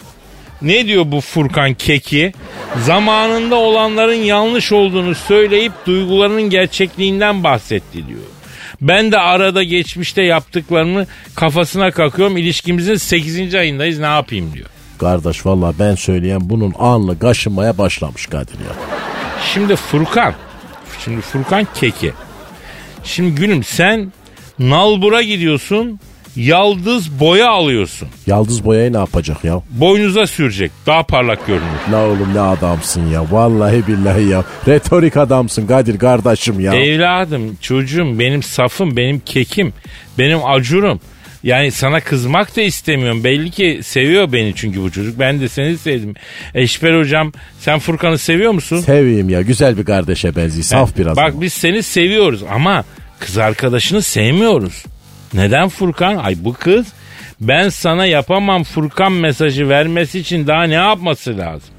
ne 0.61 0.87
diyor 0.87 1.03
bu 1.07 1.21
Furkan 1.21 1.73
keki? 1.73 2.33
Zamanında 2.85 3.55
olanların 3.55 4.13
yanlış 4.13 4.71
olduğunu 4.71 5.15
söyleyip 5.15 5.71
duygularının 5.85 6.41
gerçekliğinden 6.41 7.43
bahsetti 7.43 8.07
diyor. 8.07 8.19
Ben 8.81 9.11
de 9.11 9.19
arada 9.19 9.63
geçmişte 9.63 10.21
yaptıklarını 10.21 11.07
kafasına 11.35 11.91
kakıyorum. 11.91 12.37
İlişkimizin 12.37 12.95
8. 12.95 13.55
ayındayız 13.55 13.99
ne 13.99 14.05
yapayım 14.05 14.53
diyor. 14.53 14.67
Kardeş 14.99 15.45
valla 15.45 15.73
ben 15.79 15.95
söyleyen 15.95 16.49
bunun 16.49 16.73
anlı 16.79 17.19
kaşınmaya 17.19 17.77
başlamış 17.77 18.25
Kadir 18.27 18.53
ya. 18.53 18.75
Şimdi 19.53 19.75
Furkan. 19.75 20.33
Şimdi 21.03 21.21
Furkan 21.21 21.67
keki. 21.75 22.13
Şimdi 23.03 23.35
gülüm 23.35 23.63
sen 23.63 24.11
nalbura 24.59 25.21
gidiyorsun. 25.21 25.99
Yaldız 26.35 27.19
boya 27.19 27.49
alıyorsun. 27.49 28.07
Yaldız 28.27 28.65
boyayı 28.65 28.93
ne 28.93 28.97
yapacak 28.97 29.43
ya? 29.43 29.61
Boynuza 29.69 30.27
sürecek. 30.27 30.71
Daha 30.85 31.03
parlak 31.03 31.47
görünür. 31.47 31.79
La 31.91 32.05
oğlum 32.07 32.33
ne 32.33 32.39
adamsın 32.39 33.09
ya. 33.09 33.31
Vallahi 33.31 33.87
billahi 33.87 34.23
ya. 34.23 34.43
Retorik 34.67 35.17
adamsın 35.17 35.67
Kadir 35.67 35.99
kardeşim 35.99 36.59
ya. 36.59 36.73
Evladım, 36.73 37.57
çocuğum, 37.61 38.19
benim 38.19 38.43
safım, 38.43 38.97
benim 38.97 39.19
kekim, 39.19 39.73
benim 40.17 40.45
acurum. 40.45 40.99
Yani 41.43 41.71
sana 41.71 41.99
kızmak 41.99 42.55
da 42.55 42.61
istemiyorum. 42.61 43.23
Belli 43.23 43.51
ki 43.51 43.79
seviyor 43.83 44.31
beni 44.31 44.53
çünkü 44.55 44.81
bu 44.81 44.91
çocuk. 44.91 45.19
Ben 45.19 45.41
de 45.41 45.47
seni 45.47 45.77
sevdim. 45.77 46.13
Eşber 46.55 46.99
hocam 46.99 47.31
sen 47.59 47.79
Furkan'ı 47.79 48.17
seviyor 48.17 48.51
musun? 48.51 48.79
Seveyim 48.79 49.29
ya. 49.29 49.41
Güzel 49.41 49.77
bir 49.77 49.85
kardeşe 49.85 50.35
benziyor. 50.35 50.63
Saf 50.63 50.97
biraz. 50.97 51.17
Bak 51.17 51.31
ama. 51.31 51.41
biz 51.41 51.53
seni 51.53 51.83
seviyoruz 51.83 52.43
ama 52.51 52.83
kız 53.19 53.37
arkadaşını 53.37 54.01
sevmiyoruz. 54.01 54.85
Neden 55.33 55.69
Furkan? 55.69 56.15
Ay 56.15 56.35
bu 56.39 56.53
kız 56.53 56.87
ben 57.41 57.69
sana 57.69 58.05
yapamam 58.05 58.63
Furkan 58.63 59.11
mesajı 59.11 59.69
vermesi 59.69 60.19
için 60.19 60.47
daha 60.47 60.63
ne 60.63 60.73
yapması 60.73 61.37
lazım? 61.37 61.69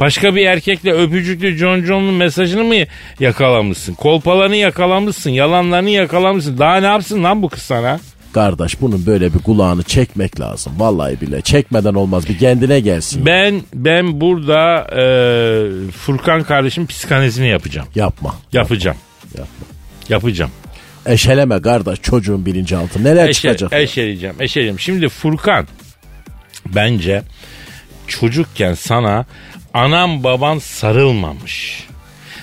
Başka 0.00 0.34
bir 0.34 0.46
erkekle 0.46 0.92
öpücüklü 0.92 1.56
John 1.56 1.80
John'un 1.84 2.14
mesajını 2.14 2.64
mı 2.64 2.74
yakalamışsın? 3.20 3.94
Kolpalarını 3.94 4.56
yakalamışsın, 4.56 5.30
yalanlarını 5.30 5.90
yakalamışsın. 5.90 6.58
Daha 6.58 6.76
ne 6.76 6.86
yapsın 6.86 7.24
lan 7.24 7.42
bu 7.42 7.48
kız 7.48 7.62
sana? 7.62 8.00
Kardeş 8.32 8.80
bunun 8.80 9.06
böyle 9.06 9.34
bir 9.34 9.38
kulağını 9.38 9.82
çekmek 9.82 10.40
lazım. 10.40 10.72
Vallahi 10.78 11.20
bile 11.20 11.40
çekmeden 11.40 11.94
olmaz. 11.94 12.28
Bir 12.28 12.38
kendine 12.38 12.80
gelsin. 12.80 13.26
Ben 13.26 13.62
ben 13.74 14.20
burada 14.20 14.86
e, 14.96 15.90
Furkan 15.90 16.42
kardeşim 16.42 16.86
psikanalizini 16.86 17.48
yapacağım. 17.48 17.88
Yapma. 17.94 18.34
Yapacağım. 18.52 18.96
Yapma. 19.34 19.66
Yapacağım. 20.08 20.50
Eşeleme 21.06 21.62
kardeş 21.62 22.02
çocuğun 22.02 22.46
bilinçaltı. 22.46 23.04
Neler 23.04 23.28
Eşe, 23.28 23.32
çıkacak? 23.40 23.72
eşeleyeceğim, 23.72 24.36
eşeleyeceğim. 24.40 24.80
Şimdi 24.80 25.08
Furkan 25.08 25.66
bence 26.66 27.22
çocukken 28.06 28.74
sana 28.74 29.26
anam 29.74 30.24
baban 30.24 30.58
sarılmamış. 30.58 31.84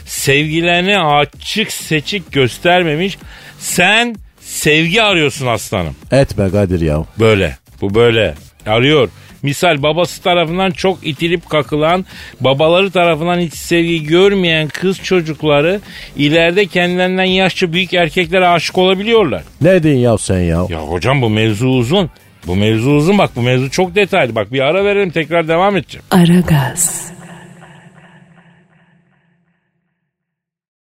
Sevgilerini 0.06 1.00
açık 1.00 1.72
seçik 1.72 2.32
göstermemiş. 2.32 3.18
Sen 3.60 4.16
sevgi 4.46 5.04
arıyorsun 5.04 5.48
aslanım. 5.48 5.96
Etme 6.12 6.50
Kadir 6.50 6.82
ya. 6.82 7.04
Böyle. 7.20 7.58
Bu 7.82 7.96
böyle. 7.96 8.36
Arıyor. 8.66 9.10
Misal 9.44 9.84
babası 9.84 10.22
tarafından 10.22 10.72
çok 10.72 11.08
itilip 11.08 11.50
kakılan, 11.50 12.06
babaları 12.40 12.92
tarafından 12.92 13.40
hiç 13.40 13.54
sevgi 13.54 14.04
görmeyen 14.04 14.68
kız 14.68 15.00
çocukları 15.04 15.80
ileride 16.16 16.66
kendilerinden 16.66 17.24
yaşça 17.24 17.74
büyük 17.74 17.94
erkeklere 17.94 18.48
aşık 18.48 18.78
olabiliyorlar. 18.78 19.44
Ne 19.62 19.84
diyorsun 19.84 20.02
ya 20.02 20.18
sen 20.18 20.40
ya? 20.40 20.66
Ya 20.70 20.80
hocam 20.80 21.22
bu 21.22 21.30
mevzu 21.30 21.68
uzun. 21.68 22.10
Bu 22.48 22.56
mevzu 22.56 22.92
uzun 22.92 23.18
bak 23.18 23.32
bu 23.36 23.42
mevzu 23.42 23.72
çok 23.72 23.96
detaylı. 23.96 24.36
Bak 24.36 24.52
bir 24.54 24.60
ara 24.60 24.86
verelim 24.86 25.10
tekrar 25.10 25.48
devam 25.48 25.78
edeceğim. 25.78 26.06
Aragaz. 26.12 27.12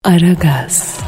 Aragaz. 0.04 0.98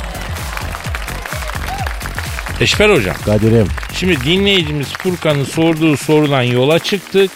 Eşber 2.60 2.90
hocam. 2.90 3.16
Kadir'im 3.24 3.66
Şimdi 3.94 4.16
dinleyicimiz 4.24 4.92
Furkan'ın 4.92 5.44
sorduğu 5.44 5.96
sorudan 5.96 6.42
yola 6.42 6.78
çıktık. 6.78 7.30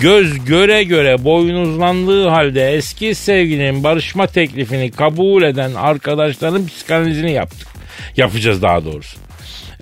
Göz 0.00 0.44
göre 0.44 0.84
göre 0.84 1.24
boynuzlandığı 1.24 2.28
halde 2.28 2.74
eski 2.74 3.14
sevgilinin 3.14 3.84
barışma 3.84 4.26
teklifini 4.26 4.90
kabul 4.90 5.42
eden 5.42 5.74
arkadaşların 5.74 6.66
psikanalizini 6.66 7.32
yaptık. 7.32 7.68
Yapacağız 8.16 8.62
daha 8.62 8.84
doğrusu. 8.84 9.16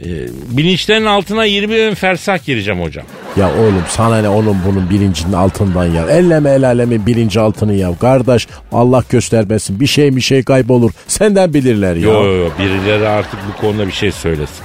Ee, 0.00 0.06
bilinçlerin 0.48 1.04
altına 1.04 1.44
20 1.44 1.74
bin 1.74 1.94
fersah 1.94 2.44
gireceğim 2.44 2.82
hocam. 2.82 3.04
ya 3.36 3.50
oğlum 3.60 3.84
sana 3.88 4.20
ne 4.20 4.28
onun 4.28 4.56
bunun 4.66 4.90
bilincinin 4.90 5.32
altından 5.32 5.84
ya. 5.84 6.06
Elleme 6.06 6.50
el 6.50 6.66
alemin 6.66 7.06
bilinci 7.06 7.40
altını 7.40 7.74
ya. 7.74 7.98
Kardeş 8.00 8.46
Allah 8.72 9.04
göstermesin 9.10 9.80
bir 9.80 9.86
şey 9.86 10.16
bir 10.16 10.20
şey 10.20 10.42
kaybolur. 10.42 10.90
Senden 11.08 11.54
bilirler 11.54 11.96
ya. 11.96 12.02
Yo 12.02 12.24
yo 12.24 12.32
yo 12.34 12.48
birileri 12.58 13.08
artık 13.08 13.40
bu 13.48 13.60
konuda 13.60 13.86
bir 13.86 13.92
şey 13.92 14.12
söylesin. 14.12 14.64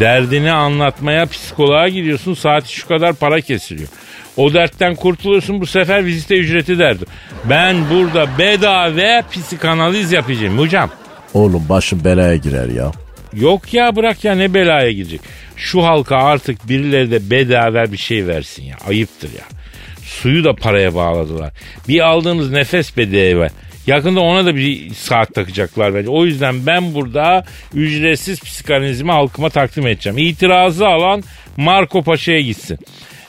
Derdini 0.00 0.52
anlatmaya 0.52 1.26
psikoloğa 1.26 1.88
gidiyorsun 1.88 2.34
saati 2.34 2.72
şu 2.72 2.88
kadar 2.88 3.14
para 3.14 3.40
kesiliyor. 3.40 3.88
O 4.36 4.54
dertten 4.54 4.94
kurtuluyorsun 4.94 5.60
bu 5.60 5.66
sefer 5.66 6.04
vizite 6.04 6.36
ücreti 6.36 6.78
derdi. 6.78 7.04
Ben 7.44 7.76
burada 7.90 8.38
bedava 8.38 9.22
psikanaliz 9.30 10.12
yapacağım 10.12 10.58
hocam. 10.58 10.90
Oğlum 11.34 11.66
başın 11.68 12.04
belaya 12.04 12.36
girer 12.36 12.68
ya. 12.68 12.92
Yok 13.34 13.74
ya 13.74 13.96
bırak 13.96 14.24
ya 14.24 14.34
ne 14.34 14.54
belaya 14.54 14.92
girecek. 14.92 15.20
Şu 15.56 15.84
halka 15.84 16.16
artık 16.16 16.68
birileri 16.68 17.10
de 17.10 17.30
bedava 17.30 17.92
bir 17.92 17.96
şey 17.96 18.26
versin 18.26 18.62
ya. 18.62 18.76
Ayıptır 18.88 19.28
ya. 19.28 19.44
Suyu 20.04 20.44
da 20.44 20.54
paraya 20.54 20.94
bağladılar. 20.94 21.52
Bir 21.88 22.00
aldığımız 22.08 22.50
nefes 22.50 22.96
bedava. 22.96 23.48
Yakında 23.88 24.20
ona 24.20 24.46
da 24.46 24.54
bir 24.56 24.94
saat 24.94 25.34
takacaklar 25.34 25.94
bence. 25.94 26.10
O 26.10 26.24
yüzden 26.24 26.66
ben 26.66 26.94
burada 26.94 27.44
ücretsiz 27.74 28.40
psikanalizmi 28.40 29.10
halkıma 29.12 29.50
takdim 29.50 29.86
edeceğim. 29.86 30.18
İtirazı 30.18 30.86
alan 30.86 31.22
Marco 31.56 32.02
Paşa'ya 32.02 32.40
gitsin. 32.40 32.78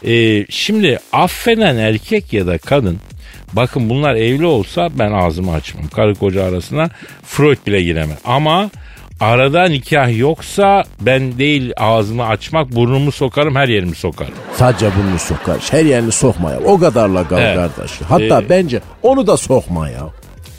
Ee, 0.08 0.46
şimdi 0.50 1.00
affeden 1.14 1.76
erkek 1.78 2.34
ya 2.34 2.48
da 2.48 2.58
kadın 2.58 2.98
bakın 3.54 3.90
bunlar 3.90 4.16
evli 4.16 4.46
olsa 4.46 4.90
ben 5.00 5.12
ağzımı 5.12 5.54
açmam. 5.54 5.88
Karı 5.88 6.16
koca 6.16 6.44
arasına 6.44 6.90
Freud 7.24 7.58
bile 7.68 7.82
giremez. 7.82 8.18
Ama 8.26 8.70
arada 9.20 9.66
nikah 9.66 10.18
yoksa 10.20 10.84
ben 11.02 11.38
değil 11.38 11.74
ağzımı 11.78 12.26
açmak 12.28 12.72
burnumu 12.76 13.12
sokarım 13.12 13.56
her 13.56 13.68
yerimi 13.68 13.96
sokarım. 13.96 14.34
Sadece 14.56 14.86
bunu 14.86 15.20
sokar. 15.20 15.58
Her 15.72 15.86
yerini 15.86 16.12
sokma 16.12 16.52
ya. 16.52 16.60
O 16.60 16.80
kadarla 16.80 17.28
kal 17.28 17.38
Evet. 17.42 17.56
kardeş. 17.56 17.92
Hatta 18.10 18.42
Ee, 18.42 18.50
bence 18.50 18.80
onu 19.04 19.28
da 19.28 19.38
sokma 19.38 19.90
ya. 19.90 20.08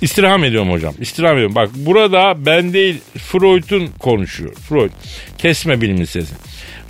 İstirham 0.03 0.45
ediyorum 0.45 0.71
hocam. 0.71 0.95
İstirham 1.01 1.35
ediyorum. 1.35 1.55
Bak 1.55 1.71
burada 1.75 2.47
ben 2.47 2.73
değil 2.73 3.01
Freud'un 3.19 3.87
konuşuyor. 3.99 4.55
Freud. 4.55 4.91
Kesme 5.39 5.81
bilimin 5.81 6.05
sesi. 6.05 6.35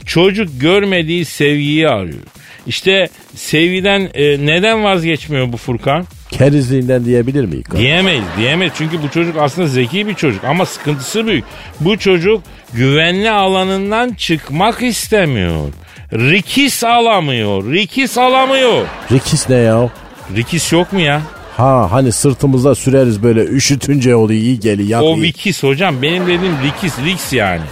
Çocuk 0.06 0.60
görmediği 0.60 1.24
sevgiyi 1.24 1.88
arıyor. 1.88 2.22
İşte 2.66 3.08
sevgiden 3.34 4.08
e, 4.14 4.46
neden 4.46 4.84
vazgeçmiyor 4.84 5.52
bu 5.52 5.56
Furkan? 5.56 6.06
Kerizliğinden 6.30 7.04
diyebilir 7.04 7.44
miyiz? 7.44 7.64
Diyemeyiz, 7.76 8.24
diyemeyiz. 8.38 8.72
Çünkü 8.76 9.02
bu 9.02 9.10
çocuk 9.10 9.36
aslında 9.36 9.68
zeki 9.68 10.06
bir 10.06 10.14
çocuk 10.14 10.44
ama 10.44 10.66
sıkıntısı 10.66 11.26
büyük. 11.26 11.44
Bu 11.80 11.98
çocuk 11.98 12.42
güvenli 12.72 13.30
alanından 13.30 14.12
çıkmak 14.14 14.82
istemiyor. 14.82 15.72
Rikis 16.12 16.84
alamıyor, 16.84 17.72
rikis 17.72 18.18
alamıyor. 18.18 18.86
Rikis 19.12 19.48
ne 19.48 19.56
ya? 19.56 19.90
Rikis 20.36 20.72
yok 20.72 20.92
mu 20.92 21.00
ya? 21.00 21.22
Ha 21.60 21.92
hani 21.92 22.12
sırtımızda 22.12 22.74
süreriz 22.74 23.22
böyle 23.22 23.44
üşütünce 23.44 24.14
oluyor 24.14 24.40
iyi 24.40 24.60
geliyor. 24.60 24.88
yak 24.88 25.02
O 25.02 25.16
iyi. 25.16 25.22
vikis 25.22 25.62
hocam 25.62 26.02
benim 26.02 26.26
dediğim 26.26 26.54
rikis, 26.64 26.98
riks 27.04 27.32
yani. 27.32 27.62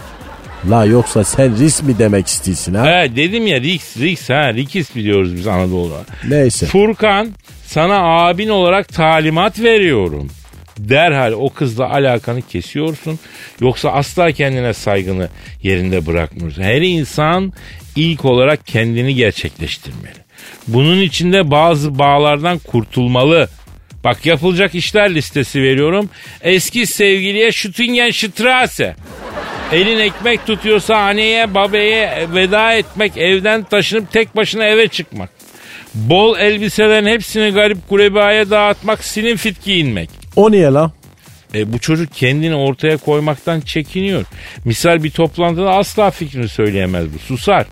La 0.71 0.85
yoksa 0.85 1.25
sen 1.25 1.59
risk 1.59 1.83
mi 1.83 1.99
demek 1.99 2.27
istiyorsun 2.27 2.75
ha? 2.75 2.87
He 2.87 3.17
dedim 3.17 3.47
ya 3.47 3.61
riks, 3.61 3.97
riks 3.97 4.31
ha 4.31 4.55
rikis 4.55 4.97
biliyoruz 4.97 5.37
biz 5.37 5.47
Anadolu'da. 5.47 5.97
Neyse. 6.29 6.67
Furkan 6.67 7.29
sana 7.67 7.99
abin 7.99 8.49
olarak 8.49 8.89
talimat 8.89 9.61
veriyorum. 9.61 10.31
Derhal 10.79 11.33
o 11.33 11.51
kızla 11.51 11.91
alakanı 11.91 12.43
kesiyorsun. 12.43 13.19
Yoksa 13.61 13.91
asla 13.91 14.33
kendine 14.33 14.75
saygını 14.75 15.29
yerinde 15.63 16.07
bırakmıyorsun. 16.07 16.63
Her 16.63 16.83
insan 16.83 17.53
ilk 17.97 18.25
olarak 18.25 18.67
kendini 18.67 19.15
gerçekleştirmeli. 19.15 20.19
Bunun 20.69 21.01
içinde 21.01 21.51
bazı 21.51 21.99
bağlardan 21.99 22.59
kurtulmalı. 22.59 23.49
Bak 24.05 24.27
yapılacak 24.27 24.75
işler 24.75 25.15
listesi 25.15 25.63
veriyorum. 25.63 26.11
Eski 26.41 26.87
sevgiliye 26.87 27.53
Şütingen 27.53 28.11
Strasse. 28.11 28.97
Elin 29.73 29.99
ekmek 29.99 30.47
tutuyorsa 30.47 30.97
anneye 30.97 31.55
babaya 31.55 32.35
veda 32.35 32.73
etmek, 32.73 33.17
evden 33.17 33.63
taşınıp 33.63 34.13
tek 34.13 34.37
başına 34.37 34.65
eve 34.65 34.89
çıkmak. 34.89 35.31
Bol 35.95 36.39
elbiselerin 36.39 37.07
hepsini 37.07 37.51
garip 37.51 37.89
kurebaya 37.89 38.51
dağıtmak, 38.51 39.05
silin 39.05 39.37
fit 39.37 39.65
giyinmek. 39.65 40.11
O 40.37 40.51
niye 40.51 40.67
la? 40.67 40.93
E, 41.55 41.73
bu 41.73 41.79
çocuk 41.79 42.15
kendini 42.15 42.55
ortaya 42.55 42.97
koymaktan 42.97 43.61
çekiniyor. 43.61 44.25
Misal 44.65 45.05
bir 45.05 45.11
toplantıda 45.11 45.71
asla 45.71 46.11
fikrini 46.11 46.49
söyleyemez 46.49 47.15
bu. 47.15 47.19
Susar. 47.19 47.67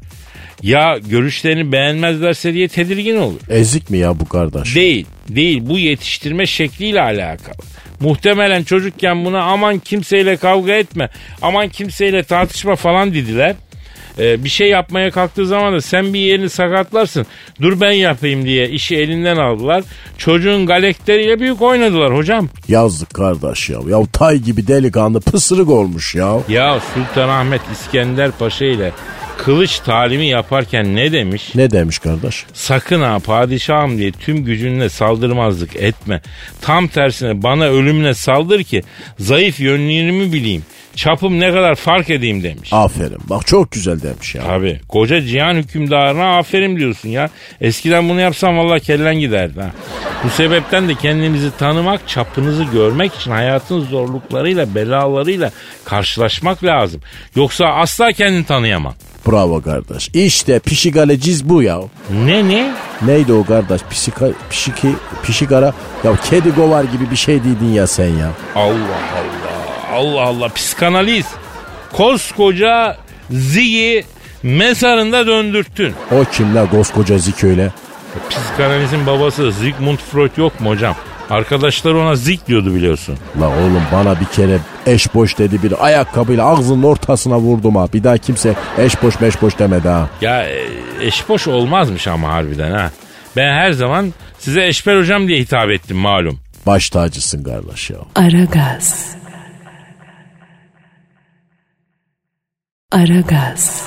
Ya 0.63 0.99
görüşlerini 1.09 1.73
beğenmezlerse 1.73 2.55
diye 2.55 2.69
tedirgin 2.69 3.17
olur. 3.17 3.41
Ezik 3.49 3.91
mi 3.91 3.99
ya 3.99 4.21
bu 4.21 4.29
kardeş? 4.29 4.75
Değil, 4.75 5.07
değil. 5.29 5.63
Bu 5.63 5.79
yetiştirme 5.79 6.47
şekliyle 6.47 7.01
alakalı. 7.03 7.57
Muhtemelen 8.01 8.63
çocukken 8.63 9.25
buna 9.25 9.43
aman 9.43 9.79
kimseyle 9.79 10.37
kavga 10.37 10.73
etme, 10.73 11.09
aman 11.43 11.69
kimseyle 11.69 12.23
tartışma 12.23 12.77
falan 12.77 13.15
dediler. 13.15 13.55
Ee, 14.19 14.45
bir 14.45 14.49
şey 14.49 14.69
yapmaya 14.69 15.11
kalktığı 15.11 15.47
zaman 15.47 15.75
da 15.75 15.81
sen 15.81 16.15
bir 16.15 16.21
yerini 16.21 16.51
sakatlarsın. 16.51 17.27
Dur 17.61 17.81
ben 17.81 17.93
yapayım 17.93 18.45
diye 18.45 18.69
işi 18.69 18.97
elinden 18.97 19.37
aldılar. 19.37 19.85
Çocuğun 20.19 20.67
galekteriyle 20.67 21.41
büyük 21.41 21.63
oynadılar 21.63 22.17
hocam. 22.17 22.49
Yazdık 22.69 23.15
kardeş 23.15 23.71
ya. 23.71 23.79
Ya 23.89 23.99
tay 24.13 24.39
gibi 24.39 24.67
delikanlı 24.67 25.21
pısırık 25.21 25.71
olmuş 25.71 26.15
ya. 26.15 26.39
Ya 26.49 26.81
Sultanahmet 26.95 27.61
İskender 27.73 28.31
Paşa 28.31 28.65
ile 28.65 28.93
kılıç 29.39 29.79
talimi 29.79 30.27
yaparken 30.27 30.97
ne 30.97 31.13
demiş? 31.13 31.55
Ne 31.55 31.71
demiş 31.71 31.99
kardeş? 31.99 32.45
Sakın 32.53 33.03
ha 33.03 33.19
padişahım 33.19 33.99
diye 33.99 34.13
tüm 34.13 34.45
gücünle 34.45 34.89
saldırmazlık 34.89 35.77
etme. 35.77 36.21
Tam 36.61 36.89
tersine 36.89 37.43
bana 37.43 37.65
ölümle 37.65 38.15
saldır 38.15 38.63
ki 38.65 38.83
zayıf 39.19 39.61
yönlerimi 39.61 40.33
bileyim. 40.33 40.65
Çapım 40.97 41.41
ne 41.41 41.53
kadar 41.53 41.75
fark 41.75 42.11
edeyim 42.11 42.43
demiş. 42.43 42.73
Aferin. 42.73 43.19
Bak 43.31 43.47
çok 43.47 43.73
güzel 43.73 44.03
demiş 44.03 44.35
ya. 44.35 44.45
Abi 44.45 44.81
koca 44.89 45.23
cihan 45.23 45.55
hükümdarına 45.55 46.39
aferin 46.39 46.77
diyorsun 46.77 47.09
ya. 47.09 47.31
Eskiden 47.61 48.09
bunu 48.09 48.21
yapsam 48.21 48.59
vallahi 48.59 48.81
kellen 48.81 49.15
giderdi 49.15 49.61
ha. 49.61 49.71
Bu 50.25 50.31
sebepten 50.31 50.89
de 50.89 50.95
kendinizi 50.95 51.57
tanımak, 51.57 52.09
çapınızı 52.09 52.65
görmek 52.65 53.15
için 53.15 53.31
hayatın 53.31 53.81
zorluklarıyla, 53.81 54.75
belalarıyla 54.75 55.51
karşılaşmak 55.85 56.65
lazım. 56.65 57.01
Yoksa 57.37 57.67
asla 57.67 58.13
kendini 58.13 58.45
tanıyamam. 58.45 58.95
Bravo 59.27 59.61
kardeş. 59.63 60.11
İşte 60.15 60.59
pişigaleciz 60.59 61.49
bu 61.49 61.63
ya. 61.63 61.79
Ne 62.25 62.49
ne? 62.49 62.73
Neydi 63.03 63.33
o 63.33 63.45
kardeş? 63.45 63.81
Pişika, 63.91 64.29
pişiki, 64.51 64.89
pişigara. 65.23 65.73
Ya 66.05 66.13
kedi 66.31 66.51
govar 66.51 66.85
gibi 66.85 67.11
bir 67.11 67.17
şey 67.17 67.41
dedin 67.41 67.73
ya 67.73 67.87
sen 67.87 68.09
ya. 68.09 68.31
Allah 68.55 68.71
Allah. 69.17 69.97
Allah 69.99 70.23
Allah. 70.23 70.49
Psikanaliz. 70.49 71.27
Koskoca 71.93 72.97
Ziggy 73.31 74.01
mezarında 74.43 75.27
döndürttün. 75.27 75.95
O 76.13 76.25
kim 76.33 76.55
la 76.55 76.71
koskoca 76.71 77.19
zik 77.19 77.45
öyle? 77.45 77.73
Psikanalizin 78.31 79.07
babası 79.07 79.53
Sigmund 79.53 79.99
Freud 79.99 80.37
yok 80.37 80.61
mu 80.61 80.71
hocam? 80.71 80.95
Arkadaşlar 81.31 81.93
ona 81.95 82.15
Zig 82.17 82.41
diyordu 82.49 82.75
biliyorsun. 82.75 83.19
La 83.41 83.49
oğlum 83.49 83.83
bana 83.93 84.21
bir 84.21 84.25
kere 84.25 84.59
eş 84.87 85.15
boş 85.15 85.39
dedi 85.39 85.63
bir 85.63 85.85
ayakkabıyla 85.85 86.47
ağzının 86.47 86.83
ortasına 86.83 87.39
vurdum 87.39 87.77
ha. 87.77 87.89
Bir 87.93 88.05
daha 88.05 88.19
kimse 88.19 88.55
eş 88.79 89.03
boş 89.03 89.21
meş 89.21 89.43
boş 89.43 89.59
demedi 89.59 89.89
ha. 89.89 90.09
Ya 90.21 90.49
e, 90.49 90.67
eşboş 91.01 91.49
olmazmış 91.49 92.09
ama 92.09 92.29
harbiden 92.29 92.73
ha. 92.73 92.91
Ben 93.37 93.55
her 93.55 93.73
zaman 93.73 94.13
size 94.39 94.67
Eşber 94.67 94.99
hocam 94.99 95.29
diye 95.29 95.41
hitap 95.41 95.71
ettim 95.71 95.97
malum. 95.97 96.41
Baş 96.67 96.91
tacısın 96.91 97.45
kardeş 97.45 97.91
ya. 97.91 97.97
Aragaz. 98.15 99.17
Aragaz. 102.93 103.83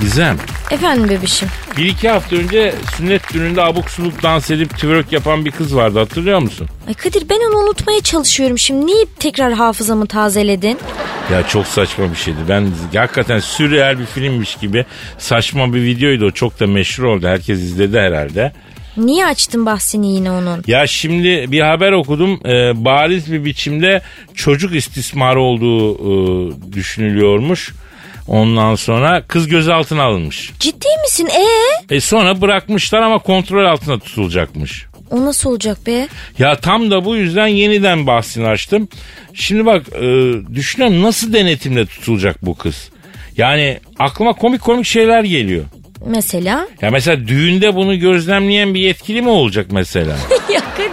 Gizem. 0.00 0.36
Efendim 0.70 1.08
bebişim. 1.08 1.48
Bir 1.78 1.84
iki 1.86 2.08
hafta 2.08 2.36
önce 2.36 2.74
sünnet 2.96 3.34
düğününde 3.34 3.62
abuk 3.62 3.90
subuk 3.90 4.22
dans 4.22 4.50
edip 4.50 4.70
twerk 4.70 5.12
yapan 5.12 5.44
bir 5.44 5.50
kız 5.50 5.76
vardı 5.76 5.98
hatırlıyor 5.98 6.38
musun? 6.38 6.68
Ay 6.88 6.94
Kadir 6.94 7.28
ben 7.30 7.50
onu 7.50 7.64
unutmaya 7.64 8.00
çalışıyorum 8.00 8.58
şimdi. 8.58 8.86
Niye 8.86 9.04
tekrar 9.18 9.52
hafızamı 9.52 10.06
tazeledin? 10.06 10.78
Ya 11.32 11.46
çok 11.48 11.66
saçma 11.66 12.10
bir 12.10 12.16
şeydi. 12.16 12.38
Ben 12.48 12.66
hakikaten 12.94 13.38
sürreal 13.38 13.98
bir 13.98 14.06
filmmiş 14.06 14.56
gibi 14.56 14.84
saçma 15.18 15.74
bir 15.74 15.82
videoydu 15.82 16.26
o. 16.26 16.30
Çok 16.30 16.60
da 16.60 16.66
meşhur 16.66 17.04
oldu. 17.04 17.26
Herkes 17.26 17.58
izledi 17.58 17.98
herhalde. 17.98 18.52
Niye 18.96 19.26
açtın 19.26 19.66
bahsini 19.66 20.14
yine 20.14 20.30
onun? 20.30 20.62
Ya 20.66 20.86
şimdi 20.86 21.52
bir 21.52 21.60
haber 21.60 21.92
okudum. 21.92 22.40
Ee, 22.46 22.84
bariz 22.84 23.32
bir 23.32 23.44
biçimde 23.44 24.02
çocuk 24.34 24.74
istismarı 24.74 25.40
olduğu 25.40 25.94
e, 25.94 26.72
düşünülüyormuş. 26.72 27.72
Ondan 28.28 28.74
sonra 28.74 29.22
kız 29.28 29.48
gözaltına 29.48 30.02
alınmış. 30.02 30.52
Ciddi 30.60 30.88
misin? 31.02 31.28
Ee? 31.90 31.94
E 31.96 32.00
sonra 32.00 32.40
bırakmışlar 32.40 33.02
ama 33.02 33.18
kontrol 33.18 33.64
altında 33.64 33.98
tutulacakmış. 33.98 34.86
O 35.10 35.24
nasıl 35.24 35.50
olacak 35.50 35.86
be? 35.86 36.08
Ya 36.38 36.56
tam 36.56 36.90
da 36.90 37.04
bu 37.04 37.16
yüzden 37.16 37.46
yeniden 37.46 38.06
bahsini 38.06 38.46
açtım. 38.46 38.88
Şimdi 39.34 39.66
bak 39.66 39.86
e, 39.94 40.32
düşünüyorum 40.54 41.02
nasıl 41.02 41.32
denetimle 41.32 41.86
tutulacak 41.86 42.46
bu 42.46 42.54
kız? 42.54 42.90
Yani 43.36 43.78
aklıma 43.98 44.32
komik 44.32 44.60
komik 44.60 44.86
şeyler 44.86 45.24
geliyor. 45.24 45.64
Mesela? 46.06 46.68
Ya 46.82 46.90
mesela 46.90 47.28
düğünde 47.28 47.74
bunu 47.74 47.98
gözlemleyen 47.98 48.74
bir 48.74 48.80
yetkili 48.80 49.22
mi 49.22 49.28
olacak 49.28 49.66
mesela? 49.70 50.16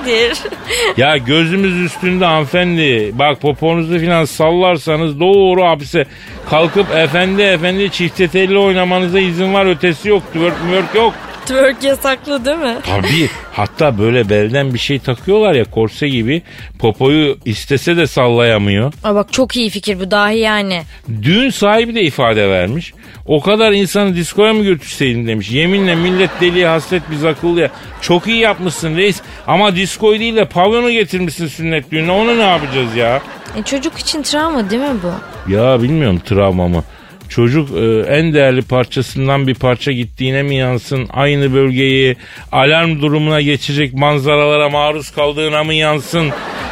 Kadir. 0.05 0.37
ya 0.97 1.17
gözümüz 1.17 1.81
üstünde 1.81 2.25
hanımefendi. 2.25 3.11
Bak 3.13 3.41
poponuzu 3.41 3.99
falan 3.99 4.25
sallarsanız 4.25 5.19
doğru 5.19 5.65
hapse 5.65 6.05
kalkıp 6.49 6.95
efendi 6.95 7.41
efendi 7.41 7.91
çifte 7.91 8.27
telli 8.27 8.57
oynamanıza 8.57 9.19
izin 9.19 9.53
var 9.53 9.65
ötesi 9.65 10.09
yok. 10.09 10.23
Twerk 10.33 10.63
mürk 10.69 10.95
yok. 10.95 11.13
Twerk 11.45 11.84
yasaklı 11.84 12.45
değil 12.45 12.58
mi? 12.58 12.77
Tabii. 12.86 13.29
Hatta 13.53 13.97
böyle 13.97 14.29
belden 14.29 14.73
bir 14.73 14.79
şey 14.79 14.99
takıyorlar 14.99 15.53
ya 15.53 15.63
korse 15.63 16.08
gibi. 16.10 16.41
Popoyu 16.79 17.38
istese 17.45 17.97
de 17.97 18.08
sallayamıyor. 18.08 18.93
Aa 19.03 19.15
bak 19.15 19.34
çok 19.34 19.55
iyi 19.55 19.69
fikir 19.69 19.99
bu 19.99 20.12
dahi 20.12 20.38
yani. 20.38 20.81
Düğün 21.21 21.49
sahibi 21.49 21.95
de 21.95 22.01
ifade 22.01 22.49
vermiş. 22.49 22.93
O 23.25 23.41
kadar 23.41 23.71
insanı 23.71 24.15
diskoya 24.15 24.53
mı 24.53 24.63
götürseydin 24.63 25.27
demiş. 25.27 25.51
Yeminle 25.51 25.95
millet 25.95 26.29
deliye 26.41 26.67
hasret 26.67 27.03
biz 27.12 27.25
akıllıya. 27.25 27.69
Çok 28.01 28.27
iyi 28.27 28.38
yapmışsın 28.39 28.97
reis. 28.97 29.21
Ama 29.47 29.75
diskoyu 29.75 30.19
değil 30.19 30.36
de 30.36 30.45
pavyonu 30.45 30.91
getirmişsin 30.91 31.47
sünnet 31.47 31.91
düğününe. 31.91 32.12
Onu 32.12 32.38
ne 32.38 32.43
yapacağız 32.47 32.95
ya? 32.95 33.21
E 33.58 33.63
çocuk 33.63 33.97
için 33.97 34.21
travma 34.21 34.69
değil 34.69 34.81
mi 34.81 34.97
bu? 35.03 35.51
Ya 35.53 35.81
bilmiyorum 35.81 36.21
travmamı. 36.25 36.84
Çocuk 37.29 37.69
e, 37.77 37.99
en 37.99 38.33
değerli 38.33 38.61
parçasından 38.61 39.47
bir 39.47 39.55
parça 39.55 39.91
gittiğine 39.91 40.43
mi 40.43 40.55
yansın? 40.55 41.09
Aynı 41.13 41.53
bölgeyi 41.53 42.15
alarm 42.51 43.01
durumuna 43.01 43.41
geçecek 43.41 43.93
manzaralara 43.93 44.69
maruz 44.69 45.11
kaldığına 45.11 45.63
mı 45.63 45.73
yansın? 45.73 46.29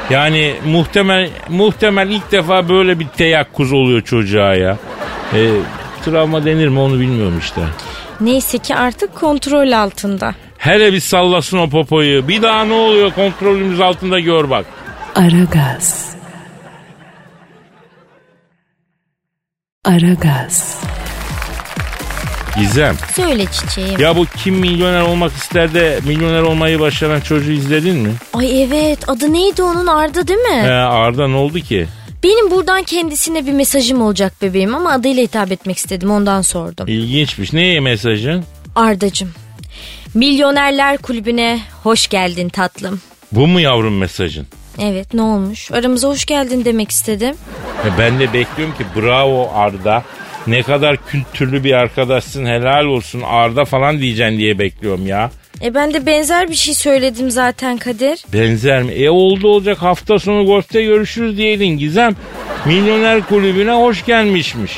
Yani 0.10 0.54
muhtemel 0.66 1.30
muhtemel 1.50 2.10
ilk 2.10 2.32
defa 2.32 2.70
böyle 2.70 3.00
bir 3.00 3.08
teyakkuz 3.08 3.74
oluyor 3.74 4.02
çocuğa 4.02 4.56
ya. 4.56 4.78
E, 5.34 5.50
travma 6.06 6.46
denir 6.46 6.68
mi 6.68 6.80
onu 6.80 7.00
bilmiyorum 7.00 7.40
işte. 7.40 7.62
Neyse 8.22 8.58
ki 8.58 8.76
artık 8.76 9.16
kontrol 9.16 9.72
altında. 9.72 10.36
Hele 10.58 10.94
bir 10.94 11.00
sallasın 11.00 11.58
o 11.58 11.70
popoyu. 11.70 12.28
Bir 12.28 12.42
daha 12.42 12.66
ne 12.66 12.74
oluyor 12.74 13.12
kontrolümüz 13.12 13.80
altında 13.80 14.20
gör 14.20 14.50
bak. 14.50 14.66
Aragaz. 15.16 16.16
Aragaz. 19.86 20.78
Gizem. 22.58 22.96
Söyle 23.16 23.46
çiçeğim. 23.46 24.00
Ya 24.00 24.16
bu 24.18 24.26
kim 24.26 24.56
milyoner 24.56 25.02
olmak 25.02 25.32
ister 25.32 25.74
de 25.74 26.00
milyoner 26.06 26.42
olmayı 26.42 26.80
başaran 26.80 27.20
çocuğu 27.22 27.52
izledin 27.52 27.96
mi? 27.96 28.14
Ay 28.34 28.64
evet 28.64 29.10
adı 29.10 29.34
neydi 29.34 29.64
onun 29.64 29.88
Arda 29.88 30.28
değil 30.28 30.40
mi? 30.40 30.62
He 30.62 30.72
Arda 30.74 31.28
ne 31.28 31.36
oldu 31.36 31.60
ki? 31.60 31.88
Benim 32.24 32.52
buradan 32.52 32.84
kendisine 32.84 33.46
bir 33.46 33.52
mesajım 33.54 34.02
olacak 34.02 34.34
bebeğim 34.42 34.76
ama 34.76 34.92
adıyla 34.92 35.24
hitap 35.24 35.52
etmek 35.52 35.78
istedim 35.78 36.12
ondan 36.12 36.42
sordum. 36.42 36.88
İlginçmiş. 36.88 37.54
Ne 37.54 37.80
mesajın? 37.80 38.44
Ardacım. 38.76 39.32
Milyonerler 40.14 40.98
kulübüne 40.98 41.60
hoş 41.84 42.08
geldin 42.08 42.50
tatlım. 42.50 43.02
Bu 43.32 43.48
mu 43.48 43.60
yavrum 43.60 43.98
mesajın? 43.98 44.48
Evet 44.82 45.14
ne 45.14 45.22
olmuş? 45.22 45.72
Aramıza 45.72 46.08
hoş 46.08 46.26
geldin 46.26 46.66
demek 46.66 46.92
istedim. 46.92 47.36
E 47.86 48.00
ben 48.00 48.20
de 48.20 48.34
bekliyorum 48.34 48.76
ki 48.76 48.84
bravo 48.96 49.52
Arda. 49.56 50.04
Ne 50.48 50.64
kadar 50.64 50.98
kültürlü 51.08 51.64
bir 51.64 51.74
arkadaşsın 51.74 52.46
helal 52.46 52.86
olsun 52.86 53.22
Arda 53.26 53.66
falan 53.66 54.00
diyeceksin 54.00 54.38
diye 54.38 54.60
bekliyorum 54.60 55.08
ya. 55.08 55.32
E 55.62 55.74
ben 55.76 55.94
de 55.94 56.06
benzer 56.06 56.50
bir 56.50 56.56
şey 56.56 56.74
söyledim 56.74 57.32
zaten 57.32 57.78
Kadir. 57.78 58.26
Benzer 58.34 58.84
mi? 58.84 58.92
E 58.92 59.10
oldu 59.10 59.48
olacak 59.48 59.78
hafta 59.82 60.20
sonu 60.20 60.46
golfte 60.46 60.84
görüşürüz 60.84 61.38
diyeydin 61.38 61.78
Gizem. 61.78 62.16
Milyoner 62.66 63.22
kulübüne 63.22 63.72
hoş 63.72 64.06
gelmişmiş. 64.06 64.72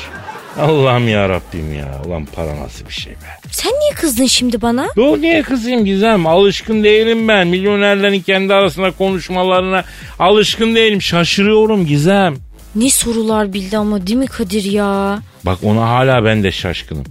Allah'ım 0.58 1.08
ya 1.08 1.28
Rabbim 1.28 1.74
ya. 1.74 2.00
Ulan 2.06 2.24
para 2.34 2.56
nasıl 2.56 2.86
bir 2.86 2.92
şey 2.92 3.12
be. 3.12 3.48
Sen 3.50 3.72
niye 3.72 3.92
kızdın 3.94 4.26
şimdi 4.26 4.62
bana? 4.62 4.88
Yo 4.96 5.20
niye 5.20 5.42
kızayım 5.42 5.84
Gizem? 5.84 6.26
Alışkın 6.26 6.84
değilim 6.84 7.28
ben. 7.28 7.48
Milyonerlerin 7.48 8.20
kendi 8.20 8.54
arasında 8.54 8.90
konuşmalarına 8.90 9.84
alışkın 10.18 10.74
değilim. 10.74 11.02
Şaşırıyorum 11.02 11.86
Gizem. 11.86 12.36
Ne 12.74 12.90
sorular 12.90 13.52
bildi 13.52 13.78
ama 13.78 14.06
değil 14.06 14.18
mi 14.18 14.26
Kadir 14.26 14.64
ya? 14.64 15.22
Bak 15.44 15.58
ona 15.62 15.88
hala 15.88 16.24
ben 16.24 16.42
de 16.42 16.52
şaşkınım. 16.52 17.04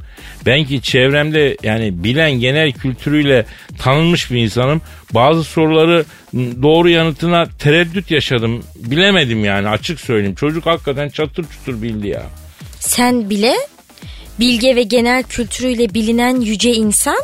Ben 0.45 0.65
ki 0.65 0.81
çevremde 0.81 1.57
yani 1.63 2.03
bilen 2.03 2.31
genel 2.31 2.71
kültürüyle 2.71 3.45
tanınmış 3.79 4.31
bir 4.31 4.37
insanım. 4.37 4.81
Bazı 5.13 5.43
soruları 5.43 6.05
doğru 6.35 6.89
yanıtına 6.89 7.47
tereddüt 7.59 8.11
yaşadım. 8.11 8.63
Bilemedim 8.75 9.45
yani 9.45 9.69
açık 9.69 9.99
söyleyeyim. 9.99 10.35
Çocuk 10.35 10.65
hakikaten 10.65 11.09
çatır 11.09 11.45
çutur 11.49 11.81
bildi 11.81 12.07
ya. 12.07 12.23
Sen 12.85 13.29
bile 13.29 13.55
bilge 14.39 14.75
ve 14.75 14.83
genel 14.83 15.23
kültürüyle 15.23 15.93
bilinen 15.93 16.41
yüce 16.41 16.73
insan. 16.73 17.17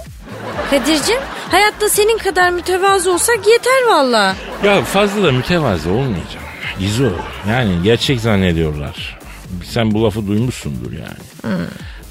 Kadir'cim 0.70 1.20
hayatta 1.50 1.90
senin 1.90 2.18
kadar 2.18 2.50
mütevazı 2.50 3.14
olsak 3.14 3.40
yeter 3.48 3.88
valla. 3.90 4.36
Ya 4.64 4.84
fazla 4.84 5.24
da 5.24 5.32
mütevazi 5.32 5.90
olmayacağım. 5.90 6.46
İzo 6.80 7.12
yani 7.50 7.84
gerçek 7.84 8.20
zannediyorlar. 8.22 9.20
Sen 9.64 9.92
bu 9.92 10.04
lafı 10.04 10.28
duymuşsundur 10.28 10.92
yani. 10.92 11.58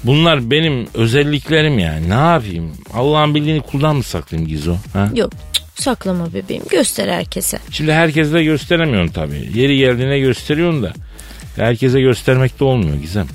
Bunlar 0.03 0.51
benim 0.51 0.87
özelliklerim 0.93 1.79
yani. 1.79 2.09
Ne 2.09 2.13
yapayım? 2.13 2.73
Allah'ın 2.93 3.35
bildiğini 3.35 3.61
kuldan 3.61 3.95
mı 3.95 4.03
saklayayım 4.03 4.49
Gizo? 4.49 4.75
Ha? 4.93 5.09
Yok 5.15 5.31
saklama 5.75 6.33
bebeğim 6.33 6.63
göster 6.69 7.07
herkese. 7.07 7.59
Şimdi 7.71 7.93
herkese 7.93 8.33
de 8.33 8.43
gösteremiyorsun 8.43 9.13
tabii. 9.13 9.49
Yeri 9.53 9.77
geldiğine 9.77 10.19
gösteriyorsun 10.19 10.83
da. 10.83 10.93
Herkese 11.55 12.01
göstermek 12.01 12.59
de 12.59 12.63
olmuyor 12.63 12.95
Gizem. 12.97 13.27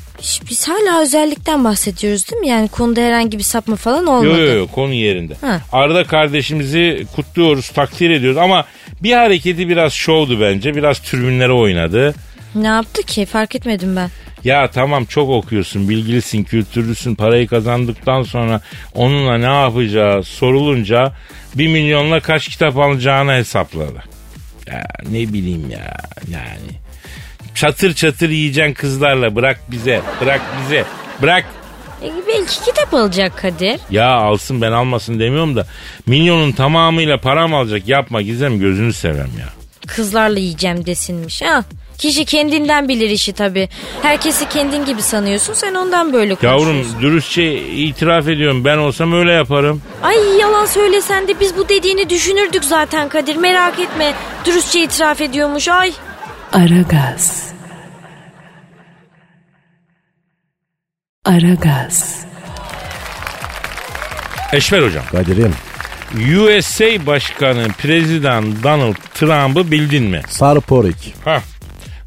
Biz 0.51 0.69
hala 0.69 1.03
özellikten 1.03 1.65
bahsediyoruz 1.65 2.31
değil 2.31 2.41
mi? 2.41 2.49
Yani 2.49 2.69
konuda 2.69 3.01
herhangi 3.01 3.39
bir 3.39 3.43
sapma 3.43 3.77
falan 3.77 4.07
olmadı. 4.07 4.27
Yok 4.29 4.39
yok 4.49 4.57
yok 4.57 4.73
konu 4.73 4.93
yerinde. 4.93 5.35
Ha. 5.41 5.61
Arda 5.73 6.05
kardeşimizi 6.05 7.07
kutluyoruz, 7.17 7.69
takdir 7.69 8.11
ediyoruz 8.11 8.39
ama 8.39 8.65
bir 9.03 9.13
hareketi 9.13 9.69
biraz 9.69 9.93
şovdu 9.93 10.41
bence. 10.41 10.75
Biraz 10.77 10.99
tribünlere 10.99 11.53
oynadı. 11.53 12.15
Ne 12.55 12.67
yaptı 12.67 13.03
ki 13.03 13.27
fark 13.27 13.55
etmedim 13.55 13.97
ben. 13.97 14.11
Ya 14.45 14.71
tamam 14.71 15.05
çok 15.05 15.31
okuyorsun, 15.31 15.89
bilgilisin, 15.89 16.45
kültürlüsün, 16.45 17.15
parayı 17.15 17.47
kazandıktan 17.47 18.23
sonra 18.23 18.61
onunla 18.95 19.39
ne 19.39 19.63
yapacağı 19.65 20.23
sorulunca 20.23 21.13
bir 21.55 21.69
milyonla 21.69 22.21
kaç 22.21 22.49
kitap 22.49 22.79
alacağını 22.79 23.33
hesapladı. 23.33 24.03
Ya 24.67 24.87
ne 25.11 25.33
bileyim 25.33 25.71
ya 25.71 25.97
yani. 26.31 26.86
Çatır 27.57 27.95
çatır 27.95 28.29
yiyeceksin 28.31 28.75
kızlarla 28.75 29.35
bırak 29.37 29.61
bize, 29.71 30.01
bırak 30.21 30.41
bize, 30.63 30.85
bırak. 31.23 31.45
E, 32.03 32.11
belki 32.29 32.65
kitap 32.65 32.95
alacak 32.95 33.39
Kadir. 33.39 33.81
Ya 33.91 34.09
alsın 34.11 34.63
ben 34.63 34.73
almasın 34.73 35.21
demiyorum 35.21 35.57
da 35.57 35.67
milyonun 36.07 36.53
tamamıyla 36.53 37.21
param 37.21 37.55
alacak 37.55 37.89
yapma 37.89 38.23
Gizem 38.23 38.59
gözünü 38.61 38.93
sevem 38.93 39.31
ya. 39.41 39.49
Kızlarla 39.87 40.39
yiyeceğim 40.39 40.87
desinmiş. 40.87 41.43
Ha? 41.43 41.65
Kişi 41.99 42.25
kendinden 42.25 42.89
bilir 42.89 43.11
işi 43.11 43.33
tabii. 43.33 43.69
Herkesi 44.03 44.49
kendin 44.49 44.85
gibi 44.85 45.03
sanıyorsun 45.03 45.55
sen 45.55 45.75
ondan 45.75 46.13
böyle 46.13 46.35
konuşuyorsun. 46.35 46.67
Yavrum 46.67 47.01
dürüstçe 47.03 47.53
itiraf 47.63 48.29
ediyorum 48.29 48.65
ben 48.65 48.79
olsam 48.79 49.13
öyle 49.13 49.33
yaparım. 49.33 49.83
Ay 50.03 50.17
yalan 50.41 50.67
söylesen 50.67 51.29
de 51.29 51.41
biz 51.41 51.57
bu 51.57 51.69
dediğini 51.69 52.11
düşünürdük 52.11 52.65
zaten 52.65 53.09
Kadir 53.09 53.37
merak 53.37 53.81
etme. 53.81 54.13
Dürüstçe 54.45 54.83
itiraf 54.83 55.21
ediyormuş 55.21 55.69
ay. 55.69 55.93
Aragaz. 56.57 57.53
Aragaz. 61.25 62.27
Eşver 64.53 64.83
hocam. 64.83 65.05
Kadir'im 65.11 65.55
USA 66.15 67.07
Başkanı 67.07 67.69
Prezident 67.69 68.63
Donald 68.63 68.95
Trump'ı 69.15 69.71
bildin 69.71 70.03
mi? 70.05 70.21
sarı 70.29 70.61
porik. 70.61 71.15
Hah. 71.25 71.41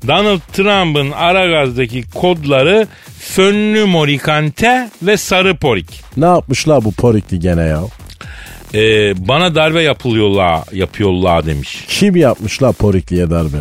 Donald 0.07 0.39
Trump'ın 0.53 1.11
Aragaz'daki 1.11 2.03
kodları 2.09 2.87
fönlü 3.19 3.85
morikante 3.85 4.89
ve 5.01 5.17
sarı 5.17 5.57
porik. 5.57 6.01
Ne 6.17 6.25
yapmışlar 6.25 6.83
bu 6.85 6.91
porikli 6.91 7.39
gene 7.39 7.63
ya? 7.63 7.81
Ee, 8.73 9.27
bana 9.27 9.55
darbe 9.55 9.81
yapılıyorlar, 9.81 10.63
yapıyorlar 10.73 11.45
demiş. 11.45 11.85
Kim 11.87 12.15
yapmışlar 12.15 12.73
porikliye 12.73 13.29
darbe? 13.29 13.57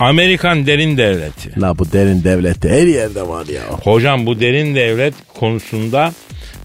Amerikan 0.00 0.66
derin 0.66 0.96
devleti. 0.96 1.60
La 1.60 1.78
bu 1.78 1.92
derin 1.92 2.24
devlette 2.24 2.68
her 2.68 2.86
yerde 2.86 3.28
var 3.28 3.46
ya. 3.46 3.62
Hocam 3.82 4.26
bu 4.26 4.40
derin 4.40 4.74
devlet 4.74 5.14
konusunda 5.34 6.12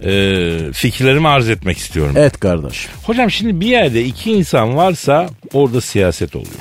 e, 0.05 0.57
fikirlerimi 0.73 1.27
arz 1.27 1.49
etmek 1.49 1.77
istiyorum. 1.77 2.17
Et 2.17 2.39
kardeş. 2.39 2.87
Hocam 3.03 3.31
şimdi 3.31 3.61
bir 3.61 3.67
yerde 3.67 4.05
iki 4.05 4.31
insan 4.31 4.75
varsa 4.75 5.29
orada 5.53 5.81
siyaset 5.81 6.35
oluyor. 6.35 6.55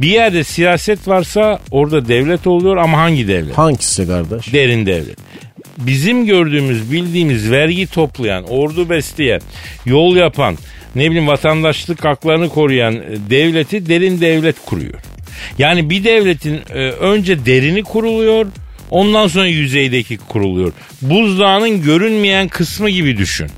Bir 0.00 0.08
yerde 0.08 0.44
siyaset 0.44 1.08
varsa 1.08 1.60
orada 1.70 2.08
devlet 2.08 2.46
oluyor 2.46 2.76
ama 2.76 2.98
hangi 2.98 3.28
devlet? 3.28 3.58
Hangisi 3.58 4.06
kardeş? 4.06 4.52
Derin 4.52 4.86
devlet. 4.86 5.18
Bizim 5.78 6.26
gördüğümüz, 6.26 6.92
bildiğimiz 6.92 7.50
vergi 7.50 7.86
toplayan, 7.86 8.44
ordu 8.44 8.90
besleyen, 8.90 9.40
yol 9.86 10.16
yapan, 10.16 10.58
ne 10.94 11.06
bileyim 11.06 11.26
vatandaşlık 11.26 12.04
haklarını 12.04 12.48
koruyan 12.48 12.94
e, 12.94 13.30
devleti 13.30 13.88
derin 13.88 14.20
devlet 14.20 14.56
kuruyor. 14.66 15.00
Yani 15.58 15.90
bir 15.90 16.04
devletin 16.04 16.60
e, 16.70 16.78
önce 16.90 17.46
derini 17.46 17.82
kuruluyor, 17.82 18.46
ondan 18.90 19.26
sonra 19.26 19.46
yüzeydeki 19.46 20.16
kuruluyor. 20.16 20.72
Buzdağının 21.02 21.82
görünmeyen 21.82 22.48
kısmı 22.48 22.90
gibi 22.90 23.16
düşün. 23.16 23.48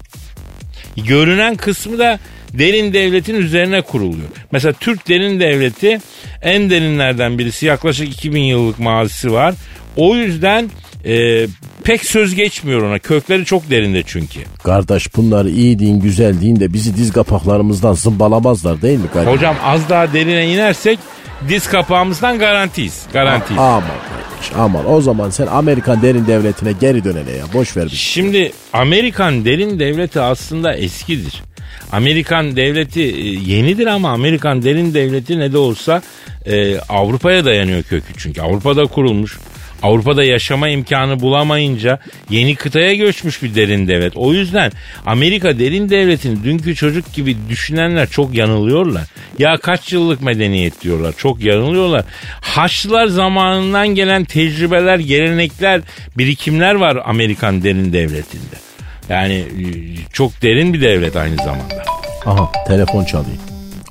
Görünen 0.97 1.57
kısmı 1.57 1.99
da 1.99 2.19
derin 2.53 2.93
devletin 2.93 3.35
üzerine 3.35 3.81
kuruluyor. 3.83 4.29
Mesela 4.53 4.73
Türk 4.73 5.09
derin 5.09 5.41
devleti 5.41 6.01
en 6.43 6.71
derinlerden 6.71 7.39
birisi 7.39 7.67
yaklaşık 7.67 8.09
2000 8.09 8.43
yıllık 8.43 8.79
mazisi 8.79 9.33
var. 9.33 9.55
O 9.97 10.17
yüzden 10.17 10.71
e, 11.05 11.47
pek 11.85 12.05
söz 12.05 12.35
geçmiyor 12.35 12.83
ona. 12.83 12.99
Kökleri 12.99 13.45
çok 13.45 13.71
derinde 13.71 14.03
çünkü. 14.07 14.41
Kardeş 14.65 15.17
bunları 15.17 15.51
iyi 15.51 15.79
deyin 15.79 16.01
güzel 16.01 16.41
deyin 16.41 16.61
de 16.61 16.73
bizi 16.73 16.97
diz 16.97 17.13
kapaklarımızdan 17.13 17.93
zımbalamazlar 17.93 18.83
değil 18.83 18.99
mi 18.99 19.09
kardeş? 19.13 19.35
Hocam 19.35 19.57
az 19.63 19.89
daha 19.89 20.13
derine 20.13 20.55
inersek 20.55 20.99
diz 21.49 21.69
kapağımızdan 21.69 22.39
garantiyiz. 22.39 23.07
Garantiyiz. 23.13 23.61
Aman 23.63 23.83
kardeş 23.83 24.53
aman 24.59 24.91
o 24.93 25.01
zaman 25.01 25.31
sen 25.31 25.47
Amerikan 25.47 26.03
derin 26.03 26.27
devletine 26.27 26.73
geri 26.73 27.05
dönene 27.05 27.31
ya 27.31 27.45
boş 27.55 27.77
ver 27.77 27.85
bizi. 27.85 27.97
Şimdi 27.97 28.53
Amerikan 28.73 29.45
derin 29.45 29.79
devleti 29.79 30.21
aslında 30.21 30.75
eskidir. 30.75 31.43
Amerikan 31.93 32.57
devleti 32.57 33.03
e, 33.03 33.29
yenidir 33.53 33.87
ama 33.87 34.11
Amerikan 34.11 34.63
derin 34.63 34.95
devleti 34.95 35.39
ne 35.39 35.53
de 35.53 35.59
olsa 35.59 36.03
e, 36.47 36.79
Avrupa'ya 36.79 37.45
dayanıyor 37.45 37.83
kökü 37.83 38.13
çünkü. 38.17 38.41
Avrupa'da 38.41 38.85
kurulmuş. 38.87 39.39
Avrupa'da 39.83 40.25
yaşama 40.25 40.69
imkanı 40.69 41.21
bulamayınca 41.21 41.99
yeni 42.31 42.57
kıtaya 42.57 42.95
göçmüş 42.95 43.43
bir 43.43 43.55
derin 43.55 43.89
devlet. 43.89 44.17
O 44.17 44.33
yüzden 44.33 44.73
Amerika 45.07 45.59
derin 45.59 45.91
devletini 45.91 46.45
dünkü 46.45 46.75
çocuk 46.75 47.15
gibi 47.15 47.37
düşünenler 47.49 48.09
çok 48.11 48.35
yanılıyorlar. 48.35 49.03
Ya 49.39 49.57
kaç 49.57 49.93
yıllık 49.93 50.23
medeniyet 50.23 50.81
diyorlar. 50.83 51.15
Çok 51.17 51.45
yanılıyorlar. 51.45 52.05
Haçlılar 52.41 53.07
zamanından 53.07 53.89
gelen 53.89 54.25
tecrübeler, 54.25 54.99
gelenekler, 54.99 55.81
birikimler 56.19 56.75
var 56.75 56.99
Amerikan 57.05 57.63
derin 57.63 57.93
devletinde. 57.93 58.57
Yani 59.09 59.35
e, 59.35 59.67
çok 60.13 60.43
derin 60.43 60.73
bir 60.73 60.81
devlet 60.81 61.17
aynı 61.17 61.37
zamanda. 61.37 61.85
Aha 62.27 62.53
telefon 62.67 63.05
çalıyor. 63.05 63.37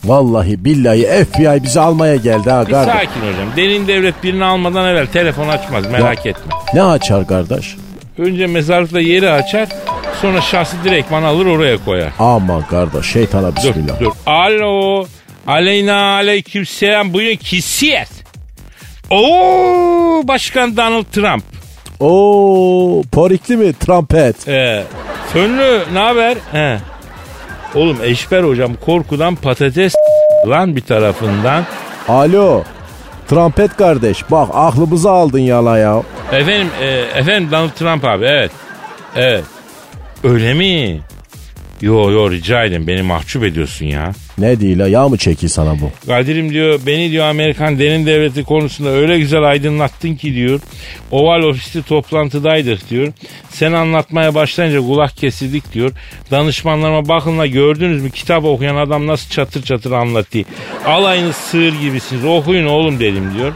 Vallahi 0.06 0.66
billahi 0.66 1.26
FBI 1.26 1.64
bizi 1.64 1.80
almaya 1.80 2.16
geldi 2.16 2.50
ha 2.52 2.66
Bir 2.68 2.72
kardeş. 2.72 2.94
sakin 2.94 3.20
hocam. 3.22 3.48
Derin 3.58 3.88
devlet 3.88 4.24
birini 4.24 4.46
almadan 4.46 4.88
evvel 4.90 5.08
telefon 5.08 5.48
açmaz 5.50 5.92
merak 5.92 6.26
etme. 6.26 6.54
Ne 6.74 6.84
açar 6.84 7.28
kardeş? 7.28 7.76
Önce 8.18 8.48
mezarlıkta 8.48 9.00
yeri 9.00 9.30
açar 9.32 9.68
Sonra 10.22 10.42
şahsı 10.42 10.76
direktman 10.84 11.24
alır 11.24 11.46
oraya 11.46 11.78
koyar. 11.86 12.10
Aman 12.20 12.62
kardeş 12.68 13.06
şeytana 13.06 13.52
Dur 13.52 13.56
bismillah. 13.56 14.00
dur. 14.00 14.12
Alo. 14.26 15.06
Aleyna 15.48 16.14
aleykümselam. 16.14 17.14
Buyurun 17.14 17.36
kisiyet. 17.36 18.10
Oo 19.10 20.22
Başkan 20.28 20.78
Donald 20.78 21.04
Trump. 21.14 21.44
Oo 22.00 23.02
porikli 23.12 23.58
mi 23.58 23.74
trompet? 23.74 24.48
Ee, 24.48 24.84
Fönlü 25.34 25.80
ne 25.94 26.00
haber? 26.00 26.38
He. 26.52 26.78
Oğlum 27.76 27.98
Eşber 28.04 28.44
hocam 28.44 28.72
korkudan 28.86 29.36
patates 29.36 29.96
lan 30.48 30.76
bir 30.76 30.82
tarafından. 30.82 31.64
Alo. 32.08 32.64
Trompet 33.28 33.78
kardeş 33.78 34.32
bak 34.32 34.50
aklımızı 34.54 35.10
aldın 35.12 35.40
yala 35.40 35.78
ya. 35.78 36.04
Efendim, 36.32 36.68
e, 36.82 36.86
efendim 37.20 37.52
Donald 37.52 37.70
Trump 37.70 38.06
abi 38.06 38.26
evet. 38.26 38.52
Evet. 39.16 39.44
Öyle 40.24 40.54
mi? 40.54 41.02
Yo 41.82 42.12
yo 42.12 42.32
rica 42.32 42.64
ederim 42.64 42.88
beni 42.88 43.02
mahcup 43.02 43.44
ediyorsun 43.44 43.86
ya. 43.86 44.12
Ne 44.38 44.60
değil 44.60 44.80
la 44.80 44.88
yağ 44.88 45.10
mı 45.10 45.18
çekiyor 45.18 45.50
sana 45.50 45.72
bu? 45.82 45.92
Kadir'im 46.08 46.50
diyor 46.50 46.80
beni 46.86 47.12
diyor 47.12 47.26
Amerikan 47.26 47.80
derin 47.80 48.06
devleti 48.06 48.44
konusunda 48.44 48.90
öyle 48.90 49.20
güzel 49.20 49.44
aydınlattın 49.44 50.16
ki 50.16 50.34
diyor. 50.36 50.60
Oval 51.12 51.42
ofiste 51.42 51.82
toplantıdaydık 51.82 52.90
diyor. 52.90 53.14
Sen 53.50 53.74
anlatmaya 53.74 54.36
başlayınca 54.36 54.80
kulak 54.80 55.18
kesildik 55.18 55.74
diyor. 55.74 55.92
Danışmanlarıma 56.32 57.08
bakınla 57.08 57.48
gördünüz 57.48 58.04
mü 58.04 58.12
kitap 58.12 58.46
okuyan 58.46 58.76
adam 58.76 59.08
nasıl 59.08 59.30
çatır 59.30 59.64
çatır 59.64 59.92
anlatıyor. 59.92 60.46
Alayınız 60.86 61.36
sığır 61.36 61.74
gibisiniz 61.82 62.26
okuyun 62.26 62.66
oğlum 62.66 63.00
dedim 63.00 63.32
diyor. 63.38 63.54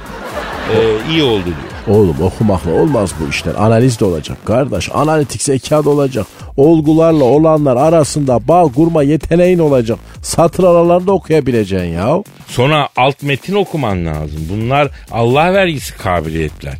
Ee, 0.76 1.12
iyi 1.12 1.24
oldu 1.24 1.46
diyor. 1.46 1.98
Oğlum 1.98 2.22
okumakla 2.22 2.72
olmaz 2.72 3.12
bu 3.20 3.30
işler. 3.30 3.54
Analiz 3.58 4.00
de 4.00 4.06
olacak 4.06 4.38
kardeş. 4.46 4.90
Analitik 4.94 5.42
zeka 5.42 5.86
da 5.86 5.90
olacak. 5.90 6.26
Olgularla 6.58 7.24
olanlar 7.24 7.78
arasında 7.78 8.48
bağ 8.48 8.64
kurma 8.64 9.04
yeteneğin 9.04 9.60
olacak. 9.60 10.00
Satır 10.22 10.64
aralarında 10.64 11.12
okuyabileceksin 11.12 11.88
ya. 11.88 12.24
Sonra 12.48 12.90
alt 12.98 13.24
metin 13.24 13.56
okuman 13.56 14.06
lazım. 14.06 14.48
Bunlar 14.50 14.88
Allah 15.12 15.54
vergisi 15.54 15.98
kabiliyetler. 15.98 16.74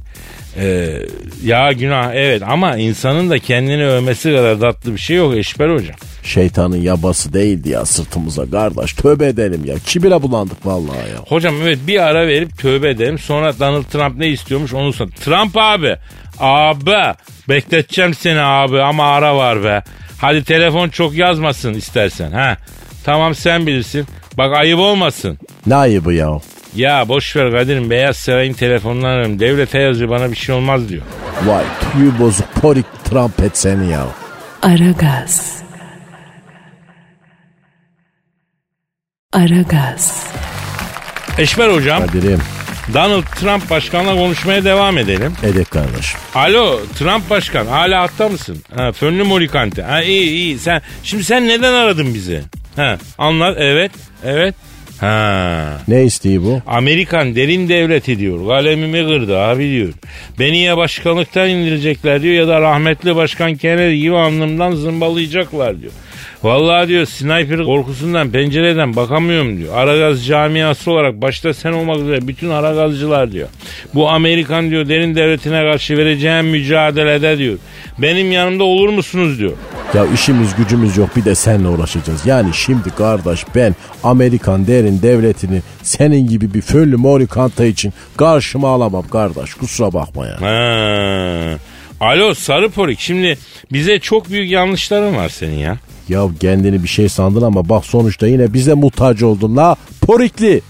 Ee, 0.58 1.00
ya 1.44 1.72
günah 1.72 2.14
evet 2.14 2.42
ama 2.48 2.78
insanın 2.78 3.30
da 3.30 3.40
kendini 3.40 3.86
övmesi 3.86 4.36
kadar 4.36 4.60
tatlı 4.60 4.94
bir 4.94 5.00
şey 5.00 5.18
yok 5.18 5.36
Eşber 5.36 5.70
hocam. 5.70 5.96
Şeytanın 6.30 6.78
yabası 6.82 7.34
değildi 7.34 7.70
ya 7.70 7.86
sırtımıza 7.86 8.50
kardeş. 8.50 8.94
Tövbe 8.94 9.28
edelim 9.28 9.62
ya. 9.66 9.76
Kibire 9.86 10.22
bulandık 10.22 10.66
vallahi 10.66 10.98
ya. 10.98 11.18
Hocam 11.28 11.56
evet 11.62 11.80
bir 11.88 12.00
ara 12.00 12.28
verip 12.28 12.58
tövbe 12.58 12.90
edelim. 12.90 13.20
Sonra 13.20 13.60
Donald 13.60 13.84
Trump 13.84 14.18
ne 14.18 14.28
istiyormuş 14.28 14.74
onu 14.74 14.94
sor. 14.94 15.08
Trump 15.08 15.58
abi. 15.58 15.96
Abi. 16.40 17.16
Bekleteceğim 17.50 18.14
seni 18.14 18.42
abi 18.42 18.82
ama 18.82 19.04
ara 19.12 19.36
var 19.36 19.64
be. 19.64 19.84
Hadi 20.22 20.44
telefon 20.44 20.90
çok 20.90 21.14
yazmasın 21.14 21.74
istersen. 21.74 22.32
ha. 22.32 22.58
Tamam 23.04 23.36
sen 23.36 23.68
bilirsin. 23.68 24.06
Bak 24.38 24.58
ayıp 24.58 24.80
olmasın. 24.80 25.38
Ne 25.68 25.76
ayıbı 25.76 26.14
ya? 26.14 26.40
Ya 26.76 27.08
boş 27.08 27.36
ver 27.36 27.52
Kadir'im 27.52 27.90
Beyaz 27.90 28.18
Saray'ın 28.18 28.54
telefonunu 28.54 29.08
ararım. 29.08 29.40
Devlete 29.40 29.80
yazıyor 29.80 30.10
bana 30.10 30.32
bir 30.32 30.36
şey 30.36 30.56
olmaz 30.56 30.90
diyor. 30.90 31.02
Vay 31.46 31.64
tüyü 31.92 32.20
bozuk 32.20 32.54
porik 32.62 32.86
trompet 33.06 33.58
seni 33.58 33.92
ya. 33.92 34.06
Aragaz. 34.62 35.60
Aragaz. 39.34 40.28
Eşber 41.38 41.70
hocam 41.70 42.08
Kadir'im 42.08 42.40
Donald 42.94 43.24
Trump 43.24 43.70
başkanla 43.70 44.16
konuşmaya 44.16 44.64
devam 44.64 44.98
edelim. 44.98 45.34
edek 45.44 45.72
kardeş. 45.72 46.16
Alo 46.36 46.80
Trump 47.00 47.30
başkan 47.30 47.66
hala 47.66 48.02
hatta 48.02 48.30
mısın? 48.30 48.58
Ha, 48.76 48.92
Fönlü 48.92 49.24
Morikante. 49.24 49.82
Ha, 49.84 50.02
iyi 50.02 50.30
iyi 50.30 50.60
sen 50.60 50.82
şimdi 51.04 51.24
sen 51.24 51.48
neden 51.48 51.74
aradın 51.74 52.14
bizi? 52.14 52.42
Ha, 52.76 52.98
anlat 53.18 53.58
evet 53.60 53.92
evet. 54.26 54.56
Ha. 55.00 55.78
Ne 55.88 56.04
isteği 56.04 56.44
bu? 56.44 56.62
Amerikan 56.68 57.36
derin 57.36 57.70
devleti 57.70 58.20
diyor. 58.20 58.48
Kalemimi 58.48 59.08
kırdı 59.08 59.40
abi 59.40 59.70
diyor. 59.72 59.94
Beni 60.40 60.60
ya 60.60 60.78
başkanlıktan 60.78 61.50
indirecekler 61.50 62.22
diyor 62.22 62.34
ya 62.34 62.48
da 62.48 62.62
rahmetli 62.62 63.16
başkan 63.16 63.56
Kennedy 63.56 63.96
gibi 64.02 64.16
alnımdan 64.16 64.72
zımbalayacaklar 64.76 65.82
diyor. 65.82 65.92
Vallahi 66.44 66.88
diyor 66.88 67.06
sniper 67.06 67.64
korkusundan 67.64 68.30
pencereden 68.30 68.96
bakamıyorum 68.96 69.58
diyor. 69.58 69.78
Aragaz 69.78 70.26
camiası 70.26 70.92
olarak 70.92 71.22
başta 71.22 71.54
sen 71.54 71.72
olmak 71.72 71.98
üzere 71.98 72.28
bütün 72.28 72.50
Aragazcılar 72.50 73.32
diyor. 73.32 73.48
Bu 73.94 74.10
Amerikan 74.10 74.70
diyor 74.70 74.90
derin 74.90 75.16
devletine 75.16 75.62
karşı 75.62 75.98
vereceğim 75.98 76.46
mücadelede 76.48 77.38
diyor. 77.38 77.58
Benim 77.98 78.32
yanımda 78.32 78.64
olur 78.64 78.90
musunuz 78.90 79.40
diyor. 79.40 79.52
Ya 79.94 80.06
işimiz 80.14 80.56
gücümüz 80.56 80.98
yok 80.98 81.10
bir 81.16 81.26
de 81.26 81.36
seninle 81.36 81.68
uğraşacağız. 81.68 82.26
Yani 82.26 82.54
şimdi 82.54 82.90
kardeş 82.90 83.46
ben 83.56 83.76
Amerikan 84.04 84.68
derin 84.68 85.02
devletini 85.02 85.62
senin 85.84 86.28
gibi 86.28 86.54
bir 86.54 86.62
föllü 86.62 86.98
morikanta 86.98 87.66
için 87.66 87.94
karşıma 88.18 88.70
alamam 88.70 89.08
kardeş. 89.08 89.54
Kusura 89.54 89.94
bakma 89.94 90.28
ya. 90.28 90.42
Ha. 90.42 91.58
Alo 92.00 92.34
sarı 92.34 92.70
porik 92.70 93.00
şimdi 93.00 93.38
bize 93.72 94.00
çok 94.00 94.30
büyük 94.30 94.52
yanlışların 94.52 95.16
var 95.16 95.30
senin 95.30 95.58
ya. 95.58 95.78
Ya 96.10 96.28
kendini 96.40 96.84
bir 96.84 96.88
şey 96.88 97.10
sandın 97.10 97.42
ama 97.42 97.70
bak 97.70 97.86
sonuçta 97.86 98.28
yine 98.28 98.54
bize 98.54 98.74
muhtaç 98.74 99.24
oldun 99.24 99.58
la 99.58 99.76
porikli. 100.02 100.62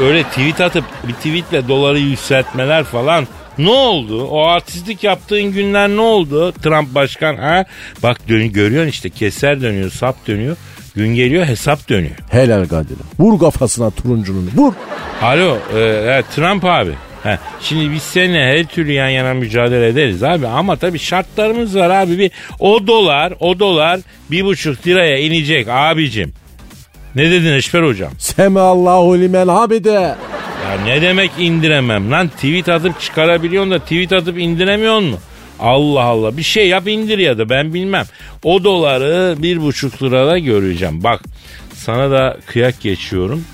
Öyle 0.00 0.22
tweet 0.22 0.60
atıp 0.60 0.84
bir 1.08 1.12
tweetle 1.12 1.68
doları 1.68 1.98
yükseltmeler 1.98 2.84
falan. 2.84 3.26
Ne 3.58 3.70
oldu? 3.70 4.24
O 4.24 4.44
artistlik 4.44 5.04
yaptığın 5.04 5.42
günler 5.42 5.88
ne 5.88 6.00
oldu? 6.00 6.52
Trump 6.52 6.94
başkan 6.94 7.36
ha? 7.36 7.64
Bak 8.02 8.28
dön 8.28 8.52
görüyorsun 8.52 8.90
işte 8.90 9.10
keser 9.10 9.60
dönüyor, 9.60 9.90
sap 9.90 10.26
dönüyor. 10.26 10.56
Gün 10.96 11.14
geliyor 11.14 11.44
hesap 11.46 11.88
dönüyor. 11.88 12.16
Helal 12.30 12.68
Kadir'im. 12.68 13.06
Vur 13.18 13.38
kafasına 13.38 13.90
turuncunun 13.90 14.50
vur. 14.56 14.72
Alo 15.22 15.58
e, 15.76 15.80
e, 15.80 16.22
Trump 16.36 16.64
abi. 16.64 16.92
Ha, 17.22 17.38
şimdi 17.60 17.92
biz 17.92 18.02
seninle 18.02 18.44
her 18.44 18.64
türlü 18.66 18.92
yan 18.92 19.08
yana 19.08 19.34
mücadele 19.34 19.86
ederiz 19.86 20.22
abi 20.22 20.46
ama 20.46 20.76
tabii 20.76 20.98
şartlarımız 20.98 21.76
var 21.76 21.90
abi. 21.90 22.18
Bir, 22.18 22.30
o 22.58 22.86
dolar 22.86 23.32
o 23.40 23.58
dolar 23.58 24.00
bir 24.30 24.44
buçuk 24.44 24.86
liraya 24.86 25.18
inecek 25.18 25.68
abicim. 25.68 26.32
Ne 27.14 27.30
dedin 27.30 27.52
Eşber 27.52 27.82
hocam? 27.82 28.12
Semi 28.18 28.60
Allahu 28.60 29.18
limen 29.20 29.48
hamide. 29.48 29.90
Ya 29.90 30.16
ne 30.84 31.02
demek 31.02 31.30
indiremem 31.38 32.10
lan? 32.10 32.28
Tweet 32.28 32.68
atıp 32.68 33.00
çıkarabiliyorsun 33.00 33.70
da 33.70 33.78
tweet 33.78 34.12
atıp 34.12 34.38
indiremiyor 34.38 34.98
mu? 35.00 35.18
Allah 35.60 36.02
Allah 36.02 36.36
bir 36.36 36.42
şey 36.42 36.68
yap 36.68 36.88
indir 36.88 37.18
ya 37.18 37.38
da 37.38 37.48
ben 37.48 37.74
bilmem. 37.74 38.04
O 38.44 38.64
doları 38.64 39.34
bir 39.42 39.60
buçuk 39.60 40.02
lirada 40.02 40.38
göreceğim. 40.38 41.04
Bak 41.04 41.20
sana 41.74 42.10
da 42.10 42.36
kıyak 42.46 42.80
geçiyorum. 42.80 43.44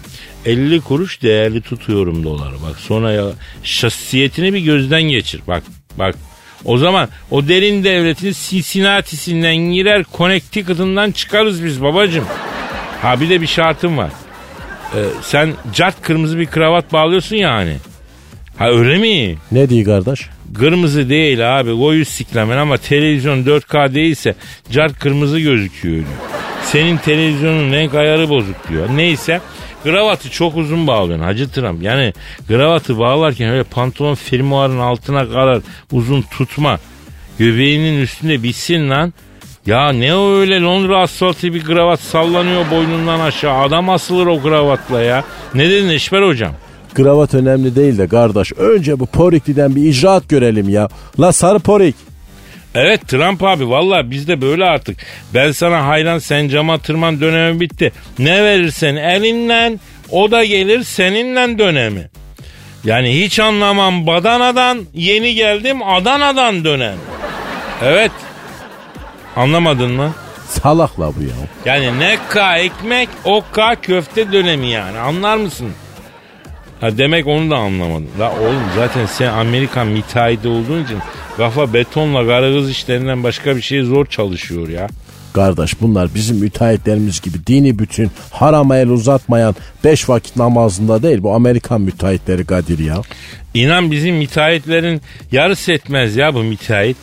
50 0.46 0.80
kuruş 0.80 1.22
değerli 1.22 1.60
tutuyorum 1.60 2.24
doları. 2.24 2.54
Bak 2.68 2.76
sonra 2.78 3.12
ya 3.12 3.24
şahsiyetini 3.62 4.54
bir 4.54 4.60
gözden 4.60 5.02
geçir. 5.02 5.40
Bak 5.48 5.62
bak 5.98 6.14
o 6.64 6.78
zaman 6.78 7.08
o 7.30 7.48
derin 7.48 7.84
devletin 7.84 8.32
Cincinnati'sinden 8.48 9.56
girer 9.56 10.04
Connecticut'ından 10.16 11.10
çıkarız 11.10 11.64
biz 11.64 11.82
babacım. 11.82 12.24
Ha 13.02 13.20
bir 13.20 13.30
de 13.30 13.40
bir 13.40 13.46
şartım 13.46 13.98
var. 13.98 14.10
Ee, 14.94 14.98
sen 15.22 15.52
cart 15.72 16.02
kırmızı 16.02 16.38
bir 16.38 16.46
kravat 16.46 16.92
bağlıyorsun 16.92 17.36
ya 17.36 17.54
hani. 17.54 17.76
Ha 18.58 18.70
öyle 18.70 18.98
mi? 18.98 19.38
Ne 19.52 19.68
diyor 19.68 19.84
kardeş? 19.84 20.26
Kırmızı 20.54 21.08
değil 21.08 21.58
abi 21.58 21.78
koyu 21.78 22.04
siklemen 22.04 22.56
ama 22.56 22.76
televizyon 22.76 23.44
4K 23.44 23.94
değilse 23.94 24.34
cart 24.70 24.98
kırmızı 24.98 25.40
gözüküyor 25.40 25.94
diyor. 25.94 26.06
Senin 26.64 26.96
televizyonun 26.96 27.72
renk 27.72 27.94
ayarı 27.94 28.28
bozuk 28.28 28.68
diyor. 28.68 28.88
Neyse 28.94 29.40
kravatı 29.86 30.30
çok 30.30 30.56
uzun 30.56 30.86
bağlıyorsun 30.86 31.24
Hacı 31.24 31.50
Trump. 31.50 31.82
Yani 31.82 32.12
kravatı 32.48 32.98
bağlarken 32.98 33.50
öyle 33.50 33.62
pantolon 33.62 34.14
firmuarın 34.14 34.78
altına 34.78 35.28
kadar 35.28 35.60
uzun 35.92 36.22
tutma. 36.22 36.78
Göbeğinin 37.38 38.02
üstünde 38.02 38.42
bitsin 38.42 38.90
lan. 38.90 39.12
Ya 39.66 39.92
ne 39.92 40.14
o 40.14 40.34
öyle 40.34 40.60
Londra 40.60 41.00
asfaltı 41.00 41.54
bir 41.54 41.64
kravat 41.64 42.00
sallanıyor 42.00 42.70
boynundan 42.70 43.20
aşağı. 43.20 43.60
Adam 43.60 43.90
asılır 43.90 44.26
o 44.26 44.42
kravatla 44.42 45.02
ya. 45.02 45.24
Ne 45.54 45.70
dedin 45.70 45.88
Eşber 45.88 46.22
hocam? 46.22 46.52
Kravat 46.94 47.34
önemli 47.34 47.76
değil 47.76 47.98
de 47.98 48.08
kardeş. 48.08 48.52
Önce 48.52 49.00
bu 49.00 49.06
porikliden 49.06 49.76
bir 49.76 49.82
icraat 49.82 50.28
görelim 50.28 50.68
ya. 50.68 50.88
La 51.20 51.32
sarı 51.32 51.58
porik. 51.58 51.94
Evet 52.76 53.08
Trump 53.08 53.42
abi 53.42 53.68
valla 53.68 54.10
bizde 54.10 54.40
böyle 54.40 54.64
artık. 54.64 54.96
Ben 55.34 55.52
sana 55.52 55.86
hayran 55.86 56.18
sen 56.18 56.48
cama 56.48 56.78
tırman 56.78 57.20
dönemi 57.20 57.60
bitti. 57.60 57.92
Ne 58.18 58.44
verirsen 58.44 58.96
elinden 58.96 59.80
o 60.10 60.30
da 60.30 60.44
gelir 60.44 60.82
seninle 60.82 61.58
dönemi. 61.58 62.08
Yani 62.84 63.20
hiç 63.20 63.40
anlamam 63.40 64.06
Badana'dan 64.06 64.86
yeni 64.94 65.34
geldim 65.34 65.82
Adana'dan 65.82 66.64
dönem. 66.64 66.96
Evet. 67.84 68.12
Anlamadın 69.36 69.92
mı? 69.92 70.14
Salakla 70.48 71.12
bu 71.16 71.22
ya. 71.22 71.34
Yani 71.64 72.00
ne 72.00 72.18
ka 72.28 72.58
ekmek 72.58 73.08
o 73.24 73.44
ka 73.52 73.74
köfte 73.74 74.32
dönemi 74.32 74.70
yani 74.70 74.98
anlar 74.98 75.36
mısın? 75.36 75.72
Ha 76.80 76.98
demek 76.98 77.26
onu 77.26 77.50
da 77.50 77.56
anlamadın. 77.56 78.08
La 78.20 78.32
oğlum 78.32 78.62
zaten 78.76 79.06
sen 79.06 79.28
Amerikan 79.28 79.86
müteahhidi 79.86 80.48
olduğun 80.48 80.84
için 80.84 80.98
kafa 81.36 81.72
betonla 81.72 82.26
karagız 82.26 82.70
işlerinden 82.70 83.22
başka 83.22 83.56
bir 83.56 83.62
şey 83.62 83.82
zor 83.82 84.06
çalışıyor 84.06 84.68
ya. 84.68 84.88
Kardeş 85.32 85.80
bunlar 85.80 86.14
bizim 86.14 86.36
müteahhitlerimiz 86.36 87.20
gibi 87.20 87.46
dini 87.46 87.78
bütün 87.78 88.10
harama 88.30 88.76
el 88.76 88.88
uzatmayan 88.88 89.54
beş 89.84 90.08
vakit 90.08 90.36
namazında 90.36 91.02
değil 91.02 91.22
bu 91.22 91.34
Amerikan 91.34 91.80
müteahhitleri 91.80 92.44
Kadir 92.44 92.78
ya. 92.78 93.02
İnan 93.54 93.90
bizim 93.90 94.16
müteahhitlerin 94.16 95.00
yarısı 95.32 95.72
etmez 95.72 96.16
ya 96.16 96.34
bu 96.34 96.42
müteahhit. 96.42 96.96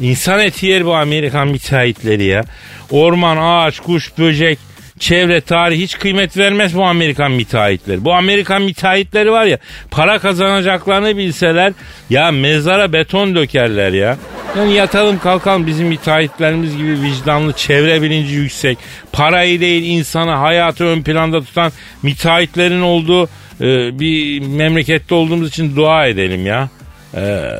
İnsan 0.00 0.40
eti 0.40 0.66
yer 0.66 0.86
bu 0.86 0.94
Amerikan 0.94 1.48
müteahhitleri 1.48 2.24
ya. 2.24 2.44
Orman, 2.90 3.36
ağaç, 3.36 3.80
kuş, 3.80 4.18
böcek, 4.18 4.58
çevre, 5.00 5.40
tarih 5.40 5.80
hiç 5.80 5.98
kıymet 5.98 6.36
vermez 6.36 6.76
bu 6.76 6.84
Amerikan 6.84 7.32
müteahhitleri. 7.32 8.04
Bu 8.04 8.14
Amerikan 8.14 8.62
müteahhitleri 8.62 9.32
var 9.32 9.44
ya 9.44 9.58
para 9.90 10.18
kazanacaklarını 10.18 11.16
bilseler 11.16 11.72
ya 12.10 12.30
mezara 12.30 12.92
beton 12.92 13.34
dökerler 13.34 13.92
ya. 13.92 14.16
Yani 14.58 14.74
yatalım 14.74 15.18
kalkalım 15.18 15.66
bizim 15.66 15.86
müteahhitlerimiz 15.86 16.76
gibi 16.76 17.02
vicdanlı, 17.02 17.52
çevre 17.52 18.02
bilinci 18.02 18.34
yüksek, 18.34 18.78
parayı 19.12 19.60
değil 19.60 19.82
insanı, 19.98 20.30
hayatı 20.30 20.84
ön 20.84 21.02
planda 21.02 21.40
tutan 21.40 21.72
müteahhitlerin 22.02 22.80
olduğu 22.80 23.24
e, 23.60 23.98
bir 24.00 24.40
memlekette 24.40 25.14
olduğumuz 25.14 25.48
için 25.48 25.76
dua 25.76 26.06
edelim 26.06 26.46
ya. 26.46 26.68
E, 27.14 27.50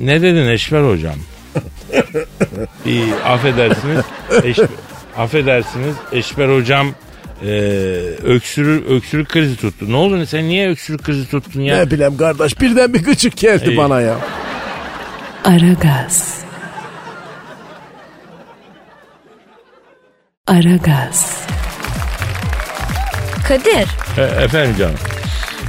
ne 0.00 0.22
dedin 0.22 0.48
Eşver 0.48 0.90
hocam? 0.90 1.14
İyi, 2.86 3.14
affedersiniz. 3.24 4.04
Eş, 4.44 4.58
affedersiniz. 5.18 5.94
Eşber 6.12 6.56
hocam 6.56 6.88
e, 7.42 7.46
öksürür, 8.24 8.86
öksürük 8.96 9.28
krizi 9.28 9.56
tuttu. 9.56 9.92
Ne 9.92 9.96
oldu 9.96 10.26
sen 10.26 10.48
niye 10.48 10.68
öksürük 10.70 11.02
krizi 11.04 11.28
tuttun 11.30 11.60
ya? 11.60 11.76
Ne 11.76 11.90
bileyim 11.90 12.16
kardeş 12.16 12.60
birden 12.60 12.94
bir 12.94 13.04
gıcık 13.04 13.36
geldi 13.36 13.68
İyi. 13.70 13.76
bana 13.76 14.00
ya. 14.00 14.16
Aragaz. 15.44 16.40
Aragaz. 20.46 21.40
Kadir 23.48 23.88
E, 24.18 24.22
efendim 24.22 24.74
canım. 24.78 24.94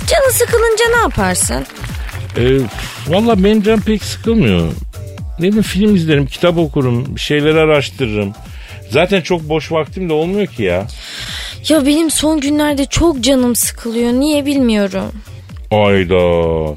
canı 0.07 0.31
sıkılınca 0.31 0.85
ne 0.95 1.01
yaparsın? 1.01 1.65
E, 2.37 2.43
Valla 3.07 3.43
benim 3.43 3.63
canım 3.63 3.81
pek 3.81 4.03
sıkılmıyor. 4.03 4.67
Ne 5.39 5.47
bileyim 5.47 5.61
film 5.63 5.95
izlerim, 5.95 6.25
kitap 6.25 6.57
okurum, 6.57 7.15
bir 7.15 7.21
şeyler 7.21 7.55
araştırırım. 7.55 8.33
Zaten 8.91 9.21
çok 9.21 9.49
boş 9.49 9.71
vaktim 9.71 10.09
de 10.09 10.13
olmuyor 10.13 10.47
ki 10.47 10.63
ya. 10.63 10.87
Ya 11.69 11.85
benim 11.85 12.11
son 12.11 12.39
günlerde 12.39 12.85
çok 12.85 13.21
canım 13.21 13.55
sıkılıyor. 13.55 14.11
Niye 14.13 14.45
bilmiyorum. 14.45 15.11
Ayda. 15.71 16.75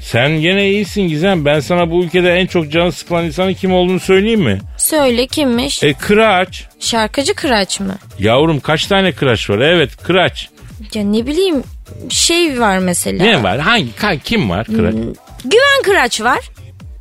Sen 0.00 0.40
gene 0.40 0.70
iyisin 0.70 1.02
Gizem. 1.08 1.44
Ben 1.44 1.60
sana 1.60 1.90
bu 1.90 2.04
ülkede 2.04 2.34
en 2.34 2.46
çok 2.46 2.72
canı 2.72 2.92
sıkılan 2.92 3.24
insanın 3.24 3.54
kim 3.54 3.74
olduğunu 3.74 4.00
söyleyeyim 4.00 4.40
mi? 4.40 4.58
Söyle 4.78 5.26
kimmiş? 5.26 5.82
E 5.82 5.92
kıraç. 5.94 6.64
Şarkıcı 6.80 7.34
Kıraç 7.34 7.80
mı? 7.80 7.94
Yavrum 8.18 8.60
kaç 8.60 8.86
tane 8.86 9.12
kıraç 9.12 9.50
var? 9.50 9.58
Evet 9.58 9.96
kıraç. 10.02 10.48
Ya 10.94 11.02
ne 11.04 11.26
bileyim 11.26 11.62
şey 12.10 12.60
var 12.60 12.78
mesela. 12.78 13.24
Ne 13.24 13.42
var? 13.42 13.58
Hangi 13.60 13.90
ka- 13.90 14.18
kim 14.24 14.50
var 14.50 14.66
kıraç? 14.66 14.94
Güven 15.44 15.82
Kıraç 15.84 16.20
var. 16.20 16.38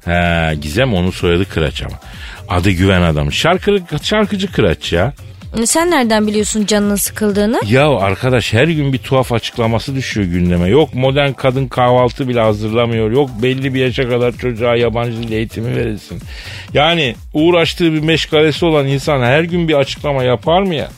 He 0.06 0.56
Gizem 0.62 0.93
onun 0.93 1.12
soyadı 1.12 1.49
kıraç 1.49 1.82
ama. 1.84 1.99
Adı 2.49 2.71
güven 2.71 3.01
adamı. 3.01 3.32
Şarkı, 3.32 3.79
şarkıcı 4.01 4.51
kıraç 4.51 4.93
ya. 4.93 5.13
Sen 5.65 5.91
nereden 5.91 6.27
biliyorsun 6.27 6.65
canının 6.65 6.95
sıkıldığını? 6.95 7.62
Ya 7.69 7.89
arkadaş 7.89 8.53
her 8.53 8.67
gün 8.67 8.93
bir 8.93 8.97
tuhaf 8.97 9.32
açıklaması 9.32 9.95
düşüyor 9.95 10.27
gündeme. 10.27 10.67
Yok 10.69 10.93
modern 10.93 11.32
kadın 11.34 11.67
kahvaltı 11.67 12.27
bile 12.27 12.39
hazırlamıyor. 12.41 13.12
Yok 13.12 13.29
belli 13.41 13.73
bir 13.73 13.79
yaşa 13.79 14.10
kadar 14.10 14.32
çocuğa 14.32 14.75
yabancı 14.75 15.17
dil 15.23 15.32
eğitimi 15.32 15.75
verilsin. 15.75 16.21
Yani 16.73 17.15
uğraştığı 17.34 17.93
bir 17.93 17.99
meşgalesi 17.99 18.65
olan 18.65 18.88
insan 18.88 19.21
her 19.21 19.43
gün 19.43 19.67
bir 19.67 19.73
açıklama 19.73 20.23
yapar 20.23 20.62
mı 20.62 20.75
ya? 20.75 20.89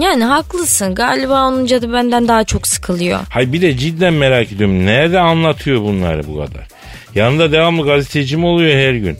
Yani 0.00 0.24
haklısın. 0.24 0.94
Galiba 0.94 1.48
onun 1.48 1.66
canı 1.66 1.92
benden 1.92 2.28
daha 2.28 2.44
çok 2.44 2.66
sıkılıyor. 2.66 3.18
Hay 3.30 3.52
bir 3.52 3.62
de 3.62 3.76
cidden 3.76 4.14
merak 4.14 4.52
ediyorum. 4.52 4.86
Nerede 4.86 5.20
anlatıyor 5.20 5.80
bunları 5.82 6.26
bu 6.26 6.36
kadar? 6.36 6.66
Yanında 7.14 7.52
devamlı 7.52 7.86
gazeteci 7.86 8.36
mi 8.36 8.46
oluyor 8.46 8.74
her 8.74 8.94
gün? 8.94 9.16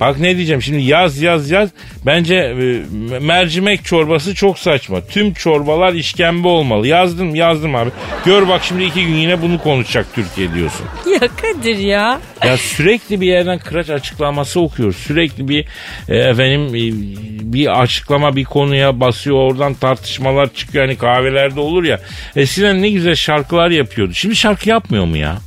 Bak 0.00 0.18
ne 0.18 0.36
diyeceğim 0.36 0.62
şimdi 0.62 0.82
yaz 0.82 1.18
yaz 1.18 1.50
yaz. 1.50 1.68
Bence 2.06 2.34
e, 2.34 2.82
mercimek 3.18 3.84
çorbası 3.84 4.34
çok 4.34 4.58
saçma. 4.58 5.00
Tüm 5.00 5.34
çorbalar 5.34 5.92
işkembe 5.92 6.48
olmalı. 6.48 6.86
Yazdım 6.86 7.34
yazdım 7.34 7.74
abi. 7.74 7.90
Gör 8.24 8.48
bak 8.48 8.64
şimdi 8.64 8.84
iki 8.84 9.06
gün 9.06 9.14
yine 9.14 9.42
bunu 9.42 9.58
konuşacak 9.62 10.06
Türkiye 10.14 10.54
diyorsun. 10.54 10.86
Ya 11.14 11.28
Kadir 11.28 11.76
ya. 11.76 12.20
Ya 12.44 12.56
sürekli 12.56 13.20
bir 13.20 13.26
yerden 13.26 13.58
kıraç 13.58 13.90
açıklaması 13.90 14.60
okuyor. 14.60 14.92
Sürekli 14.92 15.48
bir 15.48 15.66
e, 16.08 16.16
efendim 16.16 16.68
e, 16.68 16.82
bir 17.52 17.82
açıklama 17.82 18.36
bir 18.36 18.44
konuya 18.44 19.00
basıyor. 19.00 19.36
Oradan 19.36 19.74
tartışmalar 19.74 20.54
çıkıyor. 20.54 20.84
Hani 20.84 20.98
kahvelerde 20.98 21.60
olur 21.60 21.84
ya. 21.84 22.00
Eskiden 22.36 22.82
ne 22.82 22.90
güzel 22.90 23.14
şarkılar 23.14 23.70
yapıyordu. 23.70 24.14
Şimdi 24.14 24.36
şarkı 24.36 24.68
yapmıyor 24.68 25.04
mu 25.04 25.16
ya? 25.16 25.38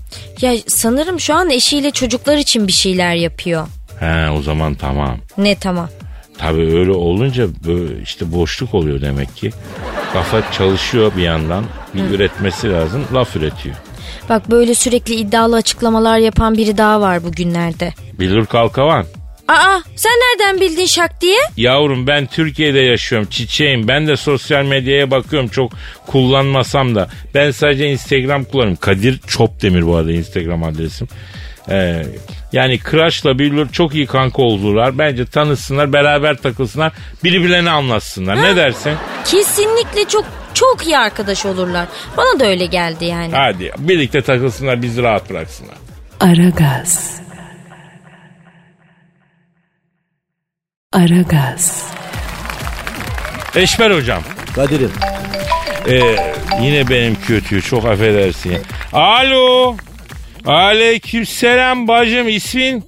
Ya 0.42 0.54
sanırım 0.68 1.20
şu 1.20 1.34
an 1.34 1.50
eşiyle 1.50 1.92
çocuklar 1.92 2.38
için 2.38 2.68
bir 2.68 2.74
şeyler 2.74 3.16
yapıyor. 3.16 3.68
He 4.00 4.30
o 4.30 4.42
zaman 4.42 4.74
tamam. 4.76 5.18
Ne 5.38 5.56
tamam. 5.56 5.90
Tabii 6.38 6.78
öyle 6.78 6.92
olunca 6.92 7.48
böyle 7.68 8.02
işte 8.02 8.32
boşluk 8.32 8.74
oluyor 8.74 9.02
demek 9.02 9.36
ki. 9.36 9.52
Kafa 10.14 10.52
çalışıyor 10.52 11.12
bir 11.18 11.22
yandan. 11.24 11.66
Bir 11.94 12.04
üretmesi 12.16 12.72
lazım. 12.72 13.04
Laf 13.14 13.36
üretiyor. 13.36 13.76
Bak 14.30 14.52
böyle 14.52 14.76
sürekli 14.76 15.16
iddialı 15.16 15.56
açıklamalar 15.56 16.18
yapan 16.18 16.58
biri 16.58 16.78
daha 16.78 17.02
var 17.02 17.24
bugünlerde. 17.24 17.94
Bilir 18.20 18.46
kalkavan. 18.46 19.06
Aa 19.48 19.80
sen 19.96 20.12
nereden 20.12 20.62
bildin 20.62 20.86
şak 20.86 21.22
diye? 21.22 21.40
Yavrum 21.58 22.08
ben 22.08 22.26
Türkiye'de 22.26 22.80
yaşıyorum 22.80 23.28
çiçeğim. 23.32 23.88
Ben 23.88 24.08
de 24.08 24.18
sosyal 24.18 24.64
medyaya 24.66 25.12
bakıyorum 25.12 25.50
çok 25.50 25.72
kullanmasam 26.08 26.96
da. 26.96 27.08
Ben 27.34 27.52
sadece 27.52 27.88
Instagram 27.92 28.44
kullanıyorum. 28.44 28.78
Kadir 28.82 29.20
Çopdemir 29.28 29.88
bu 29.88 29.96
arada 29.96 30.12
Instagram 30.12 30.64
adresim. 30.64 31.08
Ee, 31.70 32.04
yani 32.52 32.80
Crush'la 32.80 33.40
Billur 33.40 33.70
çok 33.70 33.96
iyi 33.96 34.06
kanka 34.06 34.42
oldular. 34.42 34.98
Bence 34.98 35.26
tanışsınlar, 35.26 35.94
beraber 35.94 36.38
takılsınlar, 36.38 36.94
birbirlerini 37.24 37.70
anlatsınlar. 37.70 38.44
Ne 38.44 38.56
dersin? 38.56 38.94
Kesinlikle 39.26 40.06
çok 40.10 40.26
çok 40.54 40.86
iyi 40.86 40.98
arkadaş 40.98 41.46
olurlar. 41.46 41.88
Bana 42.18 42.40
da 42.40 42.46
öyle 42.46 42.66
geldi 42.66 43.06
yani. 43.06 43.32
Hadi 43.34 43.72
birlikte 43.78 44.22
takılsınlar, 44.22 44.82
bizi 44.82 45.04
rahat 45.04 45.30
bıraksınlar. 45.30 45.76
Aragaz. 46.20 47.22
Aragaz. 50.94 51.92
Eşber 53.56 53.92
hocam. 53.92 54.24
Kadir'im 54.56 54.92
Ee, 55.88 56.00
yine 56.62 56.90
benim 56.90 57.16
kötü 57.28 57.62
çok 57.62 57.86
affedersin. 57.86 58.58
Alo. 58.94 59.76
Aleykümselam 60.48 61.88
bacım 61.88 62.28
ismin 62.28 62.84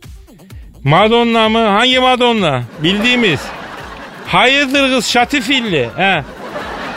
Madonna 0.84 1.50
mı? 1.50 1.60
Hangi 1.60 2.00
Madonna? 2.00 2.64
Bildiğimiz. 2.84 3.40
Hayırdır 4.28 4.96
kız 4.96 5.08
şatifilli. 5.08 5.90
He. 5.98 6.24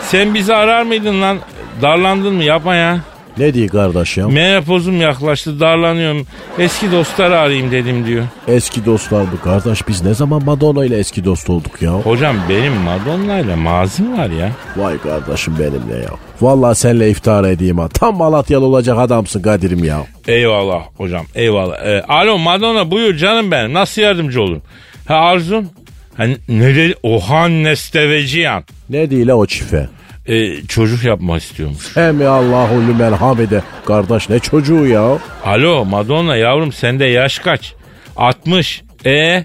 Sen 0.02 0.34
bizi 0.34 0.54
arar 0.54 0.82
mıydın 0.82 1.22
lan? 1.22 1.38
Darlandın 1.82 2.34
mı? 2.34 2.44
Yapma 2.44 2.74
ya. 2.74 3.00
Ne 3.38 3.54
diyor 3.54 3.68
kardeş 3.68 4.16
ya? 4.16 4.28
Menopozum 4.28 5.00
yaklaştı 5.00 5.60
darlanıyorum. 5.60 6.26
Eski 6.58 6.92
dostları 6.92 7.38
arayayım 7.38 7.70
dedim 7.72 8.06
diyor. 8.06 8.24
Eski 8.48 8.84
dostlar 8.86 9.26
bu 9.32 9.40
kardeş 9.44 9.88
biz 9.88 10.02
ne 10.04 10.14
zaman 10.14 10.44
Madonna 10.44 10.84
ile 10.84 10.98
eski 10.98 11.24
dost 11.24 11.50
olduk 11.50 11.82
ya? 11.82 11.92
Hocam 11.92 12.36
benim 12.48 12.72
Madonna 12.72 13.38
ile 13.38 13.54
mazim 13.54 14.18
var 14.18 14.30
ya. 14.30 14.50
Vay 14.76 14.98
kardeşim 14.98 15.54
benimle 15.58 15.96
ya. 16.02 16.10
Vallahi 16.40 16.74
seninle 16.78 17.10
iftihar 17.10 17.44
edeyim 17.44 17.78
ha. 17.78 17.88
Tam 17.88 18.16
Malatyalı 18.16 18.66
olacak 18.66 18.98
adamsın 18.98 19.42
Kadir'im 19.42 19.84
ya. 19.84 20.06
Eyvallah 20.28 20.82
hocam 20.96 21.26
eyvallah. 21.34 21.76
Ee, 21.86 22.02
alo 22.08 22.38
Madonna 22.38 22.90
buyur 22.90 23.14
canım 23.16 23.50
benim 23.50 23.74
nasıl 23.74 24.02
yardımcı 24.02 24.42
olurum? 24.42 24.62
Ha 25.08 25.14
Arzun? 25.14 25.68
Ha, 26.16 26.24
ne 26.48 26.74
dedi? 26.74 26.94
Ohan 27.02 27.64
Nesteveciyan. 27.64 28.64
Ne 28.90 29.10
değil 29.10 29.28
o 29.28 29.46
çife? 29.46 29.88
Ee, 30.26 30.62
çocuk 30.68 31.04
yapmak 31.04 31.42
istiyormuş. 31.42 31.96
Hem 31.96 32.26
Allahu 32.26 32.74
lümen 32.88 33.12
hamide. 33.12 33.62
Kardeş 33.86 34.28
ne 34.28 34.38
çocuğu 34.38 34.86
ya? 34.86 35.18
Alo 35.44 35.84
Madonna 35.84 36.36
yavrum 36.36 36.72
sende 36.72 37.04
yaş 37.04 37.38
kaç? 37.38 37.74
60. 38.16 38.82
E 39.06 39.44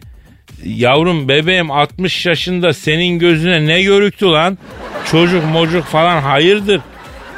yavrum 0.63 1.27
bebeğim 1.27 1.71
60 1.71 2.25
yaşında 2.25 2.73
senin 2.73 3.19
gözüne 3.19 3.67
ne 3.67 3.81
görüktü 3.81 4.25
lan? 4.25 4.57
Çocuk 5.11 5.43
mocuk 5.45 5.83
falan 5.83 6.21
hayırdır? 6.21 6.81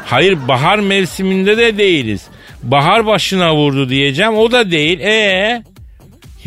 Hayır 0.05 0.37
bahar 0.47 0.79
mevsiminde 0.79 1.57
de 1.57 1.77
değiliz. 1.77 2.27
Bahar 2.63 3.05
başına 3.05 3.55
vurdu 3.55 3.89
diyeceğim 3.89 4.37
o 4.37 4.51
da 4.51 4.71
değil. 4.71 4.99
E 4.99 5.63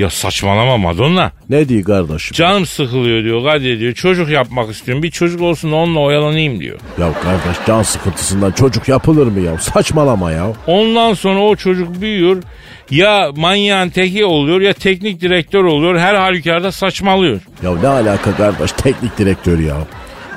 Ya 0.02 0.10
saçmalama 0.10 0.76
Madonna. 0.76 1.32
Ne 1.48 1.68
diyor 1.68 1.84
kardeşim? 1.84 2.34
Canım 2.34 2.66
sıkılıyor 2.66 3.24
diyor 3.24 3.44
Kadir 3.44 3.80
diyor. 3.80 3.92
Çocuk 3.94 4.28
yapmak 4.30 4.70
istiyorum. 4.70 5.02
Bir 5.02 5.10
çocuk 5.10 5.40
olsun 5.40 5.72
da 5.72 5.76
onunla 5.76 6.00
oyalanayım 6.00 6.60
diyor. 6.60 6.78
Ya 7.00 7.12
kardeş 7.12 7.66
can 7.66 7.82
sıkıntısından 7.82 8.52
çocuk 8.52 8.88
yapılır 8.88 9.26
mı 9.26 9.40
ya? 9.40 9.58
Saçmalama 9.58 10.32
ya. 10.32 10.52
Ondan 10.66 11.14
sonra 11.14 11.40
o 11.40 11.56
çocuk 11.56 12.00
büyüyor. 12.00 12.42
Ya 12.90 13.30
manyağın 13.36 13.88
teki 13.88 14.24
oluyor 14.24 14.60
ya 14.60 14.72
teknik 14.72 15.20
direktör 15.20 15.64
oluyor. 15.64 15.98
Her 15.98 16.14
halükarda 16.14 16.72
saçmalıyor. 16.72 17.40
Ya 17.62 17.74
ne 17.74 17.88
alaka 17.88 18.36
kardeş 18.36 18.72
teknik 18.72 19.18
direktör 19.18 19.58
ya. 19.58 19.76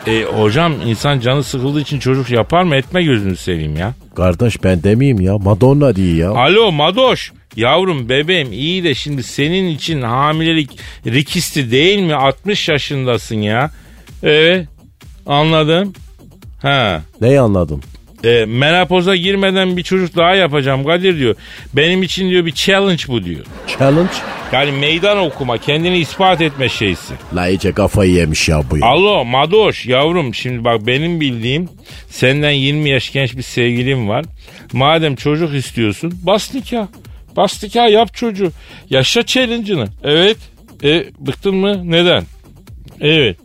E 0.08 0.24
hocam 0.24 0.74
insan 0.86 1.20
canı 1.20 1.44
sıkıldığı 1.44 1.82
için 1.82 2.00
çocuk 2.00 2.30
yapar 2.32 2.64
mı? 2.64 2.76
Etme 2.76 3.04
gözünü 3.04 3.36
seveyim 3.36 3.76
ya. 3.76 3.94
Kardeş 4.16 4.64
ben 4.64 4.84
demeyeyim 4.84 5.22
ya. 5.22 5.38
Madonna 5.38 5.96
diye 5.96 6.16
ya. 6.16 6.30
Alo 6.30 6.72
Madoş. 6.72 7.32
Yavrum 7.56 8.10
bebeğim 8.10 8.54
iyi 8.54 8.84
de 8.84 8.96
şimdi 8.96 9.24
senin 9.24 9.68
için 9.68 10.02
hamilelik 10.02 10.80
rikisti 11.08 11.72
değil 11.72 12.00
mi? 12.00 12.16
60 12.16 12.70
yaşındasın 12.70 13.36
ya. 13.36 13.72
Evet 14.24 14.68
anladım. 15.26 15.94
Ha. 16.62 17.02
Neyi 17.22 17.40
anladım? 17.40 17.82
E, 18.24 18.46
menopoza 18.46 19.16
girmeden 19.16 19.78
bir 19.78 19.84
çocuk 19.84 20.16
daha 20.16 20.36
yapacağım 20.36 20.86
Kadir 20.86 21.20
diyor. 21.20 21.36
Benim 21.74 22.04
için 22.04 22.30
diyor 22.30 22.46
bir 22.46 22.52
challenge 22.52 23.04
bu 23.08 23.24
diyor. 23.24 23.46
Challenge? 23.80 24.10
Yani 24.52 24.72
meydan 24.72 25.18
okuma, 25.18 25.58
kendini 25.58 25.98
ispat 25.98 26.42
etme 26.42 26.70
şeysi. 26.70 27.14
La 27.36 27.48
iyice 27.48 27.72
kafayı 27.72 28.12
yemiş 28.12 28.50
ya 28.50 28.62
bu 28.72 28.78
ya. 28.78 28.88
Alo 28.88 29.26
Madoş 29.26 29.86
yavrum 29.86 30.34
şimdi 30.34 30.64
bak 30.64 30.88
benim 30.88 31.22
bildiğim 31.22 31.70
senden 32.10 32.52
20 32.52 32.90
yaş 32.90 33.12
genç 33.12 33.38
bir 33.38 33.42
sevgilim 33.42 34.10
var. 34.10 34.26
Madem 34.74 35.16
çocuk 35.16 35.56
istiyorsun 35.56 36.14
bas 36.24 36.54
nikah. 36.54 36.88
Bas 37.36 37.64
nikah 37.64 37.92
yap 37.92 38.14
çocuğu. 38.14 38.52
Yaşa 38.90 39.26
challenge'ını. 39.26 39.88
Evet. 40.04 40.38
E, 40.84 41.06
bıktın 41.20 41.56
mı? 41.56 41.92
Neden? 41.92 42.24
Evet. 43.02 43.38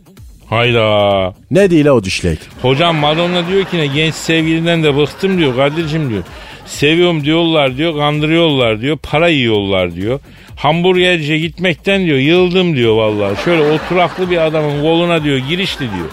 Hayda. 0.49 1.33
Ne 1.51 1.71
değil 1.71 1.85
o 1.85 2.03
dişlek? 2.03 2.39
Hocam 2.61 2.95
Madonna 2.95 3.47
diyor 3.47 3.65
ki 3.65 3.77
ne 3.77 3.87
genç 3.87 4.15
sevgilinden 4.15 4.83
de 4.83 4.97
bıktım 4.97 5.37
diyor 5.37 5.55
Kadir'cim 5.55 6.09
diyor. 6.09 6.23
Seviyorum 6.65 7.23
diyorlar 7.23 7.77
diyor 7.77 7.97
kandırıyorlar 7.97 8.81
diyor 8.81 8.97
para 8.97 9.27
yiyorlar 9.27 9.95
diyor. 9.95 10.19
Hamburgerciye 10.55 11.39
gitmekten 11.39 12.05
diyor 12.05 12.17
yıldım 12.17 12.75
diyor 12.75 12.95
vallahi. 12.95 13.43
Şöyle 13.45 13.71
oturaklı 13.71 14.31
bir 14.31 14.45
adamın 14.45 14.81
koluna 14.81 15.23
diyor 15.23 15.37
girişti 15.37 15.79
diyor. 15.79 16.09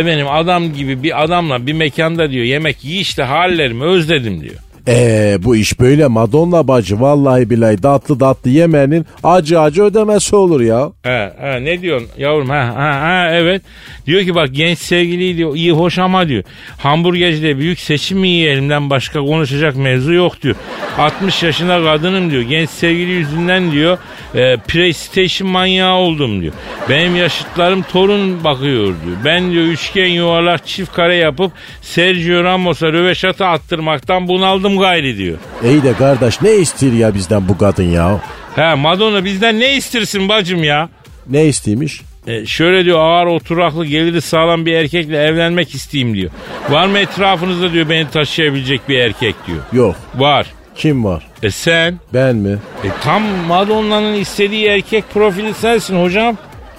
Efendim 0.00 0.26
adam 0.30 0.72
gibi 0.72 1.02
bir 1.02 1.24
adamla 1.24 1.66
bir 1.66 1.72
mekanda 1.72 2.30
diyor 2.30 2.44
yemek 2.44 2.84
yiyişte 2.84 3.22
hallerimi 3.22 3.84
özledim 3.84 4.40
diyor. 4.40 4.54
Eee 4.88 5.38
bu 5.44 5.56
iş 5.56 5.80
böyle 5.80 6.06
Madonna 6.06 6.68
bacı 6.68 7.00
vallahi 7.00 7.50
billahi 7.50 7.76
tatlı 7.76 8.18
tatlı 8.18 8.50
yemenin 8.50 9.06
acı 9.22 9.60
acı 9.60 9.82
ödemesi 9.82 10.36
olur 10.36 10.60
ya. 10.60 10.92
He, 11.02 11.32
he, 11.40 11.64
ne 11.64 11.82
diyorsun 11.82 12.08
yavrum 12.18 12.48
ha, 12.50 12.72
ha, 12.76 13.00
ha 13.00 13.28
evet. 13.32 13.62
Diyor 14.06 14.22
ki 14.22 14.34
bak 14.34 14.48
genç 14.52 14.78
sevgili 14.78 15.36
diyor 15.36 15.56
iyi 15.56 15.72
hoş 15.72 15.98
ama 15.98 16.28
diyor. 16.28 16.44
Hamburgercide 16.78 17.58
büyük 17.58 17.80
seçim 17.80 18.18
mi 18.18 18.28
yiyelimden 18.28 18.90
başka 18.90 19.20
konuşacak 19.20 19.76
mevzu 19.76 20.12
yok 20.12 20.42
diyor. 20.42 20.56
60 20.98 21.42
yaşında 21.42 21.84
kadınım 21.84 22.30
diyor. 22.30 22.42
Genç 22.42 22.70
sevgili 22.70 23.10
yüzünden 23.10 23.72
diyor 23.72 23.98
e, 24.34 24.56
PlayStation 24.56 25.50
manyağı 25.50 25.94
oldum 25.94 26.40
diyor. 26.40 26.52
Benim 26.88 27.16
yaşıtlarım 27.16 27.82
torun 27.82 28.44
bakıyor 28.44 28.84
diyor. 28.84 29.16
Ben 29.24 29.50
diyor 29.52 29.64
üçgen 29.64 30.06
yuvarlak 30.06 30.66
çift 30.66 30.92
kare 30.92 31.16
yapıp 31.16 31.52
Sergio 31.82 32.44
Ramos'a 32.44 32.92
röveşata 32.92 33.46
attırmaktan 33.46 34.28
bunaldım 34.28 34.73
gayri 34.78 35.18
diyor. 35.18 35.38
İyi 35.64 35.82
de 35.82 35.92
kardeş 35.92 36.42
ne 36.42 36.52
istiyor 36.52 36.92
ya 36.92 37.14
bizden 37.14 37.48
bu 37.48 37.58
kadın 37.58 37.82
ya? 37.82 38.20
He 38.54 38.74
Madonna 38.74 39.24
bizden 39.24 39.60
ne 39.60 39.76
istirsin 39.76 40.28
bacım 40.28 40.64
ya? 40.64 40.88
Ne 41.26 41.44
istiymiş? 41.46 42.02
E, 42.26 42.46
şöyle 42.46 42.84
diyor 42.84 42.98
ağır 42.98 43.26
oturaklı 43.26 43.86
geliri 43.86 44.20
sağlam 44.20 44.66
bir 44.66 44.72
erkekle 44.72 45.22
evlenmek 45.24 45.74
isteyeyim 45.74 46.14
diyor. 46.14 46.30
Var 46.70 46.86
mı 46.86 46.98
etrafınızda 46.98 47.72
diyor 47.72 47.88
beni 47.90 48.10
taşıyabilecek 48.10 48.88
bir 48.88 48.98
erkek 48.98 49.34
diyor. 49.46 49.58
Yok. 49.72 49.96
Var. 50.14 50.46
Kim 50.76 51.04
var? 51.04 51.26
E 51.42 51.50
sen? 51.50 51.98
Ben 52.14 52.36
mi? 52.36 52.58
E, 52.84 52.88
tam 53.02 53.22
Madonna'nın 53.22 54.14
istediği 54.14 54.66
erkek 54.66 55.04
profili 55.14 55.54
sensin 55.54 56.02
hocam. 56.02 56.36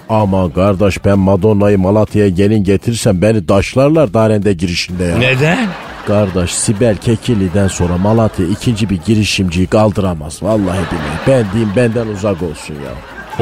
Aman 0.10 0.52
kardeş 0.52 1.06
ben 1.06 1.20
Madonna'yı 1.20 1.80
Malatya'ya 1.80 2.30
gelin 2.30 2.64
getirsem 2.64 3.22
beni 3.22 3.48
daşlarlar 3.48 4.14
darende 4.14 4.54
girişinde 4.54 5.04
ya. 5.04 5.18
Neden? 5.18 5.68
Kardeş 6.08 6.51
Sibel 6.53 6.97
Kekilli'den 6.97 7.68
sonra 7.68 7.97
Malatya 7.97 8.45
ikinci 8.45 8.89
bir 8.89 8.99
girişimciyi 9.06 9.68
kaldıramaz. 9.68 10.43
Vallahi 10.43 10.80
billahi. 10.91 11.28
Ben 11.28 11.45
diyeyim 11.53 11.74
benden 11.76 12.08
uzak 12.08 12.43
olsun 12.43 12.74
ya. 12.74 12.91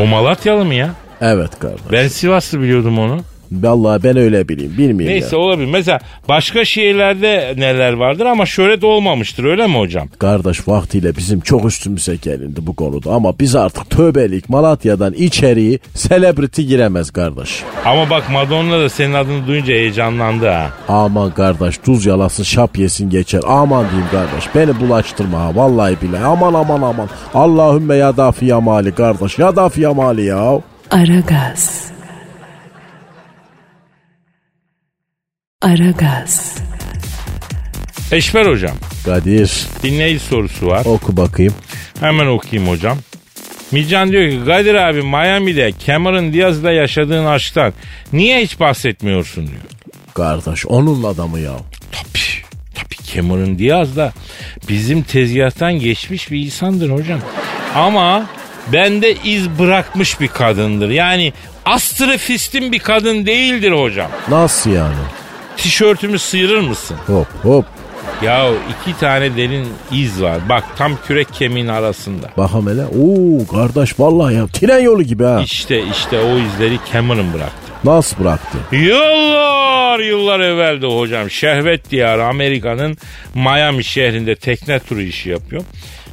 O 0.04 0.08
Malatyalı 0.08 0.66
mı 0.66 0.74
ya? 0.74 0.90
Evet 1.22 1.60
kardeş. 1.60 1.92
Ben 1.92 2.08
Sivaslı 2.08 2.62
biliyordum 2.62 3.00
onu. 3.00 3.22
Vallahi 3.62 4.04
ben 4.04 4.18
öyle 4.18 4.50
bileyim. 4.50 4.72
Bilmiyorum 4.78 5.16
Neyse 5.16 5.36
ya. 5.36 5.42
olabilir. 5.42 5.68
Mesela 5.72 6.00
başka 6.30 6.66
şehirlerde 6.66 7.54
neler 7.58 7.94
vardır 7.94 8.26
ama 8.26 8.46
şöhret 8.46 8.84
olmamıştır 8.84 9.44
öyle 9.44 9.68
mi 9.68 9.78
hocam? 9.78 10.08
Kardeş 10.20 10.68
vaktiyle 10.68 11.16
bizim 11.16 11.40
çok 11.40 11.66
üstümüze 11.66 12.16
gelindi 12.16 12.68
bu 12.68 12.76
konuda 12.76 13.12
ama 13.12 13.40
biz 13.40 13.56
artık 13.56 13.90
tövbelik 13.90 14.50
Malatya'dan 14.50 15.14
içeriği 15.14 15.80
celebrity 15.96 16.62
giremez 16.62 17.12
kardeş. 17.12 17.64
Ama 17.86 18.10
bak 18.10 18.24
Madonna 18.32 18.80
da 18.80 18.90
senin 18.90 19.14
adını 19.14 19.48
duyunca 19.48 19.74
heyecanlandı 19.74 20.48
ha. 20.50 20.70
Aman 20.88 21.32
kardeş 21.32 21.78
tuz 21.78 22.06
yalasın 22.06 22.44
şap 22.44 22.78
yesin 22.78 23.10
geçer. 23.10 23.42
Aman 23.48 23.86
diyeyim 23.90 24.08
kardeş 24.12 24.56
beni 24.56 24.80
bulaştırma 24.80 25.40
ha 25.40 25.56
vallahi 25.56 25.96
billahi. 26.02 26.24
Aman 26.24 26.54
aman 26.54 26.82
aman. 26.82 27.10
Allahümme 27.34 27.96
ya 27.96 28.18
dafi 28.18 28.46
ya 28.46 28.62
mali 28.62 28.92
kardeş 28.96 29.40
ya 29.40 29.56
dafi 29.56 29.82
ya 29.82 29.94
mali 29.94 30.26
ya. 30.26 30.62
Aragaz. 30.92 31.93
Aragaz. 35.64 36.56
Eşber 38.12 38.46
hocam 38.46 38.76
Kadir 39.06 39.52
dinleyici 39.84 40.20
sorusu 40.26 40.68
var. 40.68 40.86
oku 40.86 41.18
bakayım. 41.18 41.54
Hemen 42.00 42.26
okuyayım 42.28 42.72
hocam. 42.72 42.98
Mican 43.72 44.12
diyor 44.12 44.30
ki 44.30 44.40
Kadir 44.46 44.76
abi 44.76 45.02
Miami'de 45.02 45.72
Cameron 45.86 46.34
Diaz'la 46.34 46.72
yaşadığın 46.72 47.26
aşktan 47.26 47.74
niye 48.14 48.42
hiç 48.44 48.60
bahsetmiyorsun 48.60 49.48
diyor. 49.48 49.62
Kardeş 50.14 50.66
onun 50.66 51.04
adamı 51.04 51.40
ya. 51.40 51.54
Tabii. 51.92 52.44
Tabii 52.76 53.08
Cameron 53.14 53.60
Diaz 53.60 53.96
da 53.98 54.14
bizim 54.70 55.04
tezgahtan 55.04 55.74
geçmiş 55.74 56.32
bir 56.32 56.40
insandır 56.46 56.90
hocam. 56.90 57.20
Ama 57.76 58.26
bende 58.74 59.16
iz 59.24 59.50
bırakmış 59.60 60.20
bir 60.22 60.28
kadındır. 60.28 60.90
Yani 60.90 61.34
astrofistin 61.66 62.72
bir 62.72 62.80
kadın 62.80 63.26
değildir 63.26 63.72
hocam. 63.72 64.12
Nasıl 64.30 64.70
yani? 64.70 64.96
Tişörtümü 65.58 66.20
sıyırır 66.20 66.60
mısın? 66.60 66.98
Hop 67.08 67.28
hop. 67.44 67.66
Ya 68.24 68.50
iki 68.72 69.00
tane 69.00 69.38
derin 69.38 69.68
iz 69.92 70.22
var. 70.22 70.38
Bak 70.50 70.64
tam 70.78 70.92
kürek 71.08 71.34
kemiğin 71.34 71.68
arasında. 71.68 72.30
Bakalım 72.38 72.68
hele. 72.70 72.86
Oo 72.86 73.48
kardeş 73.48 74.00
vallahi 74.00 74.36
ya 74.36 74.48
tren 74.48 74.80
yolu 74.80 75.04
gibi 75.04 75.24
ha. 75.24 75.42
İşte 75.46 75.84
işte 75.92 76.20
o 76.20 76.38
izleri 76.40 76.80
Cameron 76.94 77.34
bıraktı. 77.34 77.72
Nasıl 77.84 78.24
bıraktı? 78.24 78.58
Yıllar 78.72 80.00
yıllar 80.00 80.40
evveldi 80.40 80.86
hocam. 80.86 81.30
Şehvet 81.30 81.92
diyarı 81.92 82.26
Amerika'nın 82.26 82.98
Miami 83.36 83.84
şehrinde 83.84 84.36
tekne 84.36 84.80
turu 84.80 85.02
işi 85.02 85.30
yapıyor. 85.30 85.64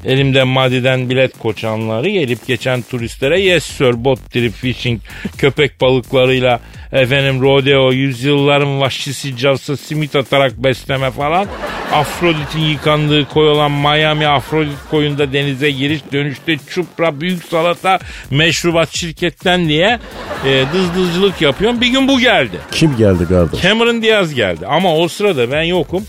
Elimde 0.05 0.44
madiden 0.44 1.11
bilet 1.11 1.38
koçanları 1.38 2.09
gelip 2.09 2.46
geçen 2.46 2.82
turistlere 2.82 3.40
yes 3.40 3.64
sir 3.64 4.05
bot 4.05 4.30
trip 4.30 4.53
fishing 4.53 5.01
köpek 5.38 5.80
balıklarıyla 5.80 6.61
efendim 6.92 7.42
rodeo 7.42 7.92
yüzyılların 7.92 8.80
vahşisi 8.80 9.36
cavsa 9.36 9.76
simit 9.76 10.16
atarak 10.16 10.57
besleme 10.57 11.11
falan. 11.11 11.46
Afrodit'in 11.92 12.61
yıkandığı 12.61 13.28
koy 13.28 13.48
olan 13.48 13.70
Miami 13.70 14.26
Afrodit 14.26 14.78
koyunda 14.90 15.32
denize 15.32 15.70
giriş 15.70 16.01
dönüşte 16.12 16.57
çupra 16.70 17.20
büyük 17.20 17.44
salata 17.44 17.98
meşrubat 18.30 18.96
şirketten 18.96 19.68
diye 19.68 19.98
e, 20.46 20.64
dızdızcılık 20.74 21.40
yapıyorum. 21.40 21.80
Bir 21.80 21.88
gün 21.88 22.09
bu 22.09 22.20
geldi. 22.20 22.57
Kim 22.72 22.96
geldi 22.96 23.28
kardeş? 23.28 23.62
Cameron 23.62 24.03
Diaz 24.03 24.34
geldi 24.34 24.66
ama 24.66 24.96
o 24.96 25.09
sırada 25.09 25.51
ben 25.53 25.62
yokum. 25.62 26.07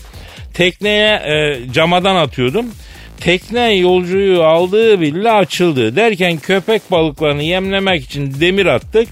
Tekneye 0.54 1.14
e, 1.14 1.58
camadan 1.72 2.16
atıyordum. 2.16 2.66
Tekne 3.24 3.74
yolcuyu 3.74 4.42
aldığı 4.42 5.00
bile 5.00 5.30
açıldı. 5.30 5.96
Derken 5.96 6.38
köpek 6.38 6.90
balıklarını 6.90 7.42
yemlemek 7.42 8.04
için 8.04 8.40
demir 8.40 8.66
attık. 8.66 9.08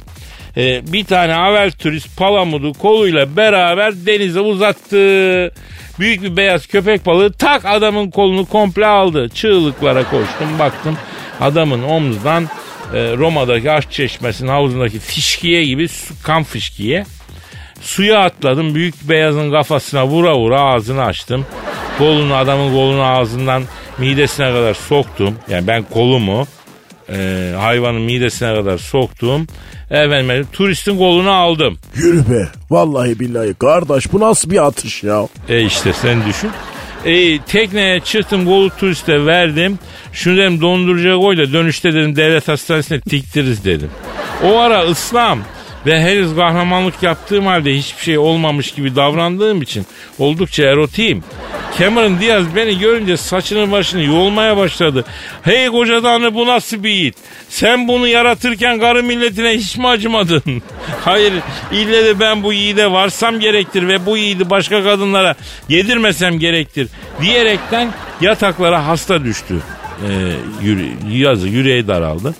E, 0.57 0.93
bir 0.93 1.05
tane 1.05 1.35
avel 1.35 1.71
turist 1.71 2.19
palamudu 2.19 2.73
koluyla 2.73 3.37
beraber 3.37 4.07
denize 4.07 4.41
uzattı. 4.41 5.53
Büyük 5.99 6.23
bir 6.23 6.37
beyaz 6.37 6.67
köpek 6.67 7.07
balığı 7.07 7.33
tak 7.33 7.65
adamın 7.65 8.11
kolunu 8.11 8.47
komple 8.47 8.87
aldı. 8.87 9.29
Çığlıklara 9.29 10.03
koştum 10.03 10.59
baktım 10.59 10.99
adamın 11.41 11.83
omzundan 11.83 12.45
e, 12.95 13.17
Roma'daki 13.17 13.71
aşk 13.71 13.93
çeşmesinin 13.93 14.49
havuzundaki 14.49 14.99
fişkiye 14.99 15.65
gibi 15.65 15.89
su, 15.89 16.15
kan 16.23 16.43
fişkiye. 16.43 17.05
Suya 17.81 18.21
atladım 18.21 18.75
büyük 18.75 19.09
beyazın 19.09 19.51
kafasına 19.53 20.07
vura 20.07 20.39
vura 20.39 20.61
ağzını 20.61 21.05
açtım. 21.05 21.47
Kolunu 22.01 22.35
adamın 22.35 22.73
kolunu 22.73 23.03
ağzından 23.03 23.63
midesine 23.99 24.53
kadar 24.53 24.75
soktum. 24.75 25.35
Yani 25.49 25.67
ben 25.67 25.83
kolumu 25.83 26.47
e, 27.13 27.53
hayvanın 27.59 28.01
midesine 28.01 28.55
kadar 28.55 28.79
soktum. 28.79 29.47
Efendim 29.91 30.47
turistin 30.53 30.99
kolunu 30.99 31.31
aldım. 31.31 31.79
Yürü 31.95 32.31
be. 32.31 32.49
Vallahi 32.71 33.21
billahi 33.21 33.55
kardeş 33.55 34.13
bu 34.13 34.21
nasıl 34.21 34.51
bir 34.51 34.67
atış 34.67 35.03
ya? 35.03 35.29
E 35.49 35.61
işte 35.61 35.93
sen 35.93 36.19
düşün. 36.29 36.51
E, 37.05 37.39
tekneye 37.39 38.01
çıktım 38.01 38.45
kolu 38.45 38.71
turiste 38.71 39.27
verdim. 39.27 39.79
Şunu 40.13 40.37
dedim 40.37 40.61
dondurucuya 40.61 41.17
koy 41.17 41.37
da 41.37 41.53
dönüşte 41.53 41.93
dedim 41.93 42.17
devlet 42.17 42.49
hastanesine 42.49 43.03
diktiririz 43.03 43.65
dedim. 43.65 43.91
O 44.45 44.59
ara 44.59 44.85
İslam 44.85 45.39
ve 45.87 46.01
henüz 46.01 46.37
kahramanlık 46.37 47.03
yaptığım 47.03 47.47
halde 47.47 47.75
hiçbir 47.75 48.03
şey 48.03 48.19
olmamış 48.19 48.73
gibi 48.73 48.97
davrandığım 48.97 49.63
için 49.63 49.87
oldukça 50.19 50.63
erotiyim. 50.63 51.25
Cameron 51.79 52.21
Diaz 52.21 52.57
beni 52.57 52.79
görünce 52.79 53.17
saçını 53.17 53.71
başını 53.71 54.03
yolmaya 54.05 54.57
başladı. 54.57 55.05
Hey 55.43 55.69
koca 55.69 56.03
tanrı 56.03 56.35
bu 56.35 56.47
nasıl 56.47 56.85
bir 56.85 56.91
yiğit? 56.91 57.15
Sen 57.49 57.89
bunu 57.89 58.09
yaratırken 58.09 58.81
karı 58.81 59.03
milletine 59.03 59.51
hiç 59.51 59.77
mi 59.77 59.89
acımadın? 59.89 60.43
Hayır 61.05 61.33
ille 61.73 62.05
de 62.05 62.21
ben 62.21 62.43
bu 62.43 62.53
yiğide 62.53 62.93
varsam 62.93 63.41
gerektir 63.41 63.89
ve 63.89 64.07
bu 64.07 64.17
yiğidi 64.17 64.51
başka 64.51 64.83
kadınlara 64.83 65.35
yedirmesem 65.69 66.39
gerektir 66.39 66.89
diyerekten 67.23 67.89
yataklara 68.21 68.87
hasta 68.87 69.25
düştü. 69.25 69.55
Ee, 70.09 70.33
yazı 71.11 71.49
yüreği 71.49 71.89
daraldı. 71.89 72.35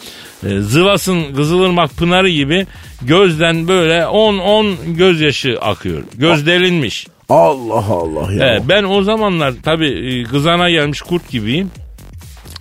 Ee, 0.47 0.61
Zıvas'ın 0.61 1.35
Kızılırmak 1.35 1.97
Pınarı 1.97 2.29
gibi 2.29 2.67
gözden 3.03 3.69
böyle 3.69 3.99
10-10 4.01 4.95
gözyaşı 4.97 5.59
akıyor. 5.61 6.03
Göz 6.15 6.47
delinmiş. 6.47 7.07
Allah 7.29 7.85
Allah 7.91 8.33
ya. 8.33 8.47
Evet, 8.47 8.63
ben 8.69 8.85
o 8.85 9.03
zamanlar 9.03 9.55
tabii 9.65 10.25
kızana 10.31 10.71
gelmiş 10.71 11.03
kurt 11.03 11.31
gibiyim. 11.31 11.71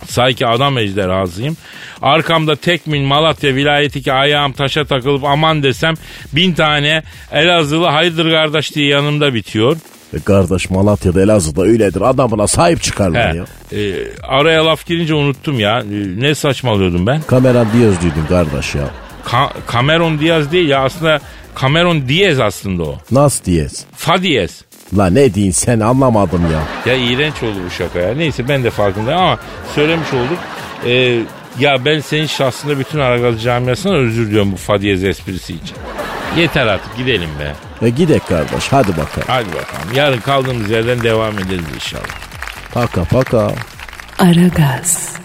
Sanki 0.06 0.46
adam 0.46 0.78
ejderhasıyım. 0.78 1.56
Arkamda 2.02 2.56
Tekmin 2.56 3.04
Malatya 3.04 3.54
vilayeti 3.54 4.02
ki 4.02 4.12
ayağım 4.12 4.52
taşa 4.52 4.84
takılıp 4.84 5.24
aman 5.24 5.62
desem 5.62 5.94
bin 6.32 6.54
tane 6.54 7.02
Elazığlı 7.32 7.86
hayırdır 7.86 8.30
kardeş 8.30 8.74
diye 8.74 8.86
yanımda 8.86 9.34
bitiyor. 9.34 9.76
E 10.16 10.20
kardeş 10.20 10.70
Malatya'da 10.70 11.22
Elazığ'da 11.22 11.62
öyledir. 11.62 12.00
Adamına 12.00 12.46
sahip 12.46 12.82
çıkarlar 12.82 13.34
ya. 13.34 13.44
e, 13.72 13.94
araya 14.22 14.66
laf 14.66 14.86
girince 14.86 15.14
unuttum 15.14 15.60
ya. 15.60 15.78
E, 15.80 16.20
ne 16.20 16.34
saçmalıyordum 16.34 17.06
ben? 17.06 17.20
Kameran 17.22 17.66
Diaz 17.72 18.02
duydun 18.02 18.26
kardeş 18.28 18.74
ya. 18.74 18.84
Ka- 19.26 19.52
Cameron 19.72 20.18
Diaz 20.20 20.52
değil 20.52 20.68
ya 20.68 20.80
aslında 20.84 21.20
Cameron 21.60 22.08
Diaz 22.08 22.40
aslında 22.40 22.82
o. 22.82 22.98
Nas 23.10 23.44
Diaz. 23.44 23.84
Fa 23.96 24.22
Diaz. 24.22 24.62
La 24.98 25.06
ne 25.10 25.34
deyin 25.34 25.50
sen 25.50 25.80
anlamadım 25.80 26.42
ya. 26.52 26.92
Ya 26.94 26.98
iğrenç 27.10 27.42
oldu 27.42 27.56
bu 27.66 27.70
şaka 27.70 27.98
ya. 27.98 28.14
Neyse 28.14 28.48
ben 28.48 28.64
de 28.64 28.70
farkındayım 28.70 29.20
ama 29.20 29.38
söylemiş 29.74 30.08
olduk. 30.12 30.38
Ee, 30.86 31.18
ya 31.58 31.84
ben 31.84 32.00
senin 32.00 32.26
şahsında 32.26 32.78
bütün 32.78 32.98
Aragaz 32.98 33.42
camiasına 33.42 33.94
özür 33.94 34.26
diliyorum 34.26 34.52
bu 34.52 34.56
Fadiyez 34.56 35.04
esprisi 35.04 35.52
için. 35.54 35.76
Yeter 36.36 36.66
artık 36.66 36.96
gidelim 36.96 37.30
be. 37.40 37.52
E 37.82 37.90
gidek 37.90 38.26
kardeş 38.26 38.68
hadi 38.70 38.88
bakalım. 38.88 39.26
Hadi 39.26 39.48
bakalım. 39.48 39.94
Yarın 39.94 40.20
kaldığımız 40.20 40.70
yerden 40.70 41.02
devam 41.02 41.38
ederiz 41.38 41.64
inşallah. 41.74 42.04
Paka 42.72 43.04
paka. 43.04 43.52
Aragaz. 44.18 45.19